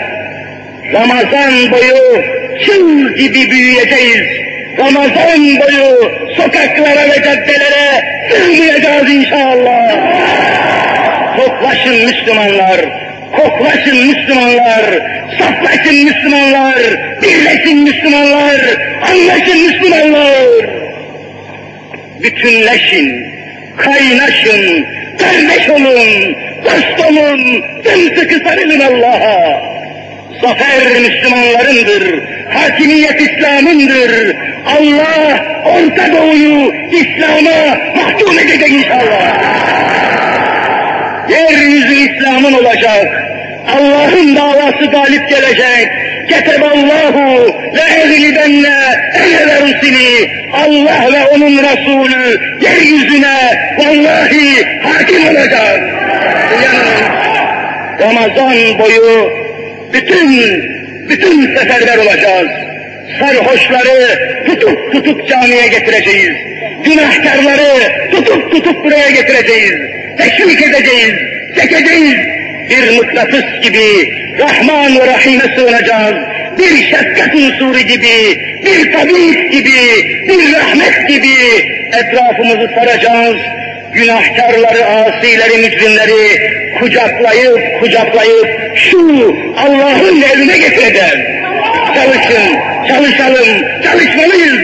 Ramazan 0.94 1.72
boyu 1.72 2.24
çıl 2.66 3.14
gibi 3.16 3.52
büyüyeceğiz. 3.52 4.48
Ramazan 4.78 5.40
boyu 5.40 6.12
sokaklara 6.38 7.10
ve 7.10 7.24
caddelere 7.24 8.04
sığmayacağız 8.30 9.10
inşallah. 9.10 9.96
Toplaşın 11.38 12.06
Müslümanlar, 12.06 12.80
koklaşın 13.36 14.08
Müslümanlar, 14.08 14.86
saflaşın 15.40 16.06
Müslümanlar, 16.06 16.78
birleşin 17.22 17.84
Müslümanlar, 17.84 18.62
anlaşın 19.02 19.62
Müslümanlar. 19.68 20.78
Bütünleşin, 22.24 23.26
kaynaşın, 23.78 24.86
kardeş 25.18 25.70
olun, 25.70 26.36
dost 26.66 27.06
olun, 27.10 27.64
sımsıkı 27.84 28.50
sarılın 28.50 28.80
Allah'a. 28.80 29.78
Zafer 30.42 31.02
Müslümanlarındır, 31.02 32.24
hakimiyet 32.50 33.22
İslam'ındır. 33.22 34.36
Allah 34.66 35.46
Orta 35.66 36.14
Doğu'yu 36.14 36.74
İslam'a 36.92 37.78
mahkum 37.96 38.40
edecek 38.40 38.72
inşallah. 38.72 40.27
Yeryüzü 41.30 41.94
İslam'ın 41.94 42.54
olacak. 42.54 43.24
Allah'ın 43.68 44.36
davası 44.36 44.86
galip 44.86 45.30
gelecek. 45.30 45.90
Keteballahu 46.30 47.54
ve 47.76 48.02
eglibenne 48.02 48.78
ele 49.16 49.62
rusuli. 49.62 50.32
Allah 50.54 51.14
ve 51.14 51.26
onun 51.26 51.58
Resulü 51.58 52.42
yeryüzüne 52.62 53.38
vallahi 53.78 54.80
hakim 54.84 55.28
olacak. 55.28 55.82
Ramazan 58.02 58.80
boyu 58.80 59.32
bütün 59.94 60.30
bütün 61.10 61.56
seferber 61.56 61.98
olacağız. 61.98 62.48
Sarhoşları 63.20 64.20
tutup 64.46 64.92
tutup 64.92 65.28
camiye 65.28 65.68
getireceğiz. 65.68 66.36
Günahkarları 66.84 68.10
tutup 68.12 68.52
tutup 68.52 68.84
buraya 68.84 69.10
getireceğiz. 69.10 69.74
Teşvik 70.18 70.62
edeceğiz, 70.62 71.14
çekeceğiz. 71.56 72.16
Bir 72.70 72.98
mıknatıs 72.98 73.62
gibi 73.64 74.14
Rahman 74.40 75.00
ve 75.00 75.08
Rahim'e 75.08 75.56
sığınacağız. 75.56 76.16
Bir 76.60 76.84
şefkat 76.84 77.36
unsuru 77.36 77.80
gibi, 77.80 78.42
bir 78.66 78.92
tabip 78.92 79.52
gibi, 79.52 79.72
bir 80.28 80.54
rahmet 80.54 81.08
gibi 81.08 81.36
etrafımızı 81.94 82.70
saracağız 82.76 83.38
günahkarları, 83.94 84.86
asileri, 84.86 85.58
mücrimleri 85.58 86.52
kucaklayıp 86.80 87.80
kucaklayıp 87.80 88.48
şu 88.76 89.36
Allah'ın 89.58 90.22
evine 90.22 90.58
getireceğiz. 90.58 91.47
Çalışın, 91.98 92.58
çalışalım, 92.88 93.66
çalışmalıyız. 93.84 94.58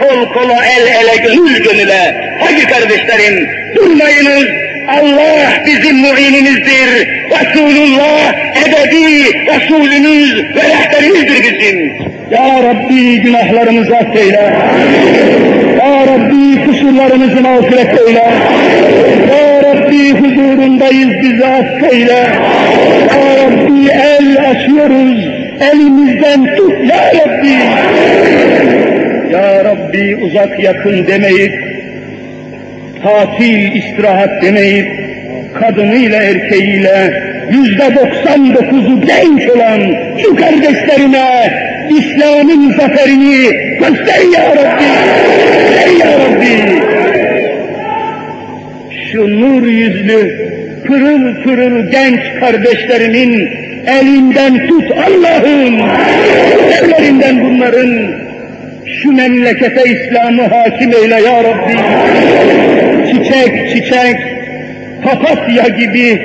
Kol 0.00 0.32
kola, 0.32 0.66
el 0.66 0.86
ele, 0.86 1.16
gönül 1.22 1.62
gönüle. 1.62 2.14
Hadi 2.40 2.66
kardeşlerim, 2.66 3.48
durmayınız. 3.74 4.48
Allah 4.88 5.64
bizim 5.66 5.96
muinimizdir. 5.96 7.08
Resulullah 7.30 8.34
ebedi 8.66 9.24
Resulümüz 9.46 10.56
ve 10.56 10.62
rehberimizdir 10.62 11.42
bizim. 11.42 11.92
Ya 12.30 12.62
Rabbi 12.62 13.20
günahlarımızı 13.20 13.96
affeyle. 13.96 14.52
Ya 15.78 16.06
Rabbi 16.06 16.64
kusurlarımızı 16.66 17.40
mağfiret 17.40 18.00
eyle. 18.00 18.24
Ya 19.30 19.62
Rabbi 19.62 20.10
huzurundayız 20.12 21.22
bizi 21.22 21.46
affeyle. 21.46 22.12
Ya 23.08 23.36
Rabbi 23.44 23.88
el 23.88 24.50
açıyoruz. 24.50 25.27
Elimizden 25.60 26.56
tut 26.56 26.72
Ya 26.88 27.12
Rabbi. 27.14 27.54
Ya 29.32 29.64
Rabbi 29.64 30.16
uzak 30.16 30.60
yakın 30.60 31.06
demeyip, 31.06 31.54
tatil 33.02 33.74
istirahat 33.76 34.42
demeyip, 34.42 34.88
kadınıyla 35.54 36.22
erkeğiyle 36.22 37.22
yüzde 37.50 37.94
doksan 37.94 38.54
dokuzu 38.54 39.00
genç 39.00 39.50
olan 39.50 39.80
şu 40.22 40.36
kardeşlerine 40.36 41.52
İslam'ın 41.90 42.72
zaferini 42.72 43.50
göster 43.78 44.20
ya 44.34 44.56
Rabbi, 44.56 44.84
göster 45.58 46.06
ya 46.06 46.18
Rabbi. 46.18 46.82
Şu 49.12 49.40
nur 49.40 49.66
yüzlü, 49.66 50.48
pırıl 50.86 51.42
pırıl 51.42 51.90
genç 51.90 52.20
kardeşlerimin 52.40 53.67
elinden 53.88 54.68
tut 54.68 54.90
Allah'ım. 54.90 55.80
Ellerinden 56.78 57.44
bunların 57.44 58.10
şu 59.02 59.12
memlekete 59.12 59.84
İslam'ı 59.84 60.42
hakim 60.42 60.92
eyle 60.92 61.14
ya 61.14 61.44
Rabbi. 61.44 61.76
Çiçek 63.10 63.70
çiçek, 63.72 64.16
papatya 65.04 65.68
gibi 65.68 66.20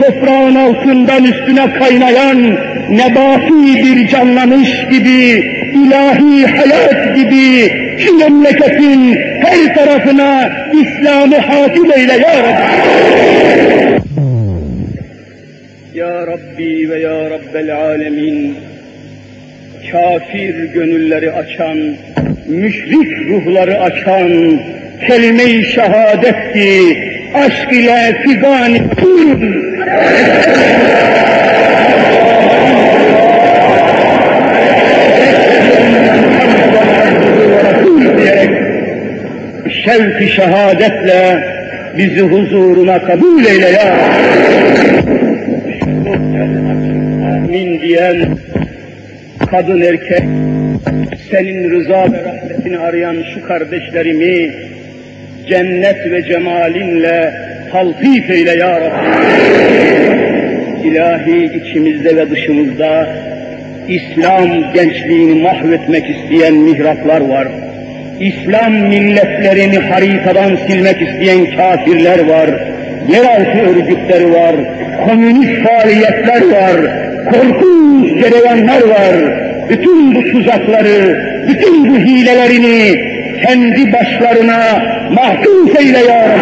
toprağın 0.00 0.54
altından 0.54 1.24
üstüne 1.24 1.78
kaynayan 1.78 2.58
nebati 2.90 3.84
bir 3.84 4.08
canlanış 4.08 4.70
gibi, 4.90 5.44
ilahi 5.74 6.46
hayat 6.46 7.16
gibi 7.16 7.72
şu 7.98 8.18
memleketin 8.18 9.18
her 9.40 9.74
tarafına 9.74 10.50
İslam'ı 10.72 11.36
hakim 11.36 11.92
eyle 11.92 12.12
ya 12.12 12.38
Rabbi. 12.38 13.85
Ya 15.96 16.26
Rabbi 16.26 16.90
ve 16.90 17.00
Ya 17.00 17.30
Rabbel 17.30 17.76
Alemin, 17.76 18.56
kafir 19.92 20.64
gönülleri 20.64 21.32
açan, 21.32 21.78
müşrik 22.46 23.28
ruhları 23.28 23.80
açan, 23.80 24.60
kelime-i 25.06 25.64
şehadet 25.64 26.52
ki, 26.52 26.98
aşk 27.34 27.72
ile 27.72 28.22
figan 28.22 28.72
şevk-i 39.84 40.28
şehadetle 40.28 41.44
bizi 41.98 42.20
huzuruna 42.20 42.98
kabul 42.98 43.44
eyle 43.44 43.68
ya. 43.68 43.96
Amin 46.36 47.80
diyen 47.80 48.38
kadın 49.50 49.80
erkek 49.80 50.22
senin 51.30 51.70
rıza 51.70 52.12
ve 52.12 52.24
rahmetini 52.24 52.78
arayan 52.78 53.16
şu 53.34 53.48
kardeşlerimi 53.48 54.50
cennet 55.48 56.10
ve 56.10 56.22
cemalinle 56.22 57.32
taltif 57.72 58.30
eyle 58.30 58.50
ya 58.50 58.80
Rabbi. 58.80 59.06
İlahi 60.88 61.44
içimizde 61.44 62.16
ve 62.16 62.30
dışımızda 62.30 63.08
İslam 63.88 64.72
gençliğini 64.74 65.42
mahvetmek 65.42 66.04
isteyen 66.10 66.54
mihraplar 66.54 67.20
var. 67.20 67.48
İslam 68.20 68.72
milletlerini 68.72 69.78
haritadan 69.78 70.56
silmek 70.66 71.02
isteyen 71.02 71.56
kafirler 71.56 72.28
var. 72.28 72.50
Yeraltı 73.12 73.58
örgütleri 73.58 74.32
var. 74.32 74.54
Komünist 75.04 75.68
faaliyetler 75.68 76.40
var. 76.52 76.76
Korkunç 77.32 78.22
cereyanlar 78.22 78.82
var. 78.88 79.14
Bütün 79.70 80.14
bu 80.14 80.22
tuzakları, 80.22 81.22
bütün 81.48 81.90
bu 81.90 81.98
hilelerini 81.98 83.00
kendi 83.42 83.92
başlarına 83.92 84.82
mahkum 85.10 85.76
eyle 85.78 85.98
ya. 85.98 86.36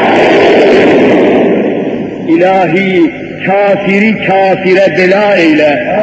İlahi 2.28 3.10
kafiri 3.46 4.26
kafire 4.26 4.98
bela 4.98 5.36
eyle. 5.36 5.96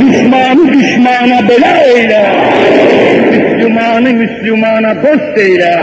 Düşmanı 0.00 0.72
düşmana 0.72 1.48
bela 1.48 1.82
eyle. 1.96 2.26
Müslümanı 3.30 4.12
Müslümana 4.12 4.94
dost 5.02 5.38
eyle. 5.38 5.78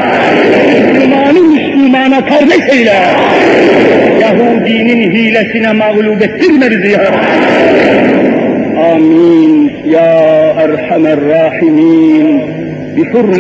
Müslümanı 1.83 2.09
Müslümana 2.09 2.25
kardeş 2.25 2.69
eyle. 2.69 2.93
Yahudinin 4.21 5.11
hilesine 5.11 5.71
mağlup 5.71 6.21
ettirme 6.21 6.71
bizi 6.71 6.91
ya 6.91 6.99
Rabbi. 6.99 7.17
Amin. 8.93 9.71
Ya 9.85 10.05
Erhamer 10.57 11.19
Rahimin. 11.21 12.41
Bihurme 12.97 13.37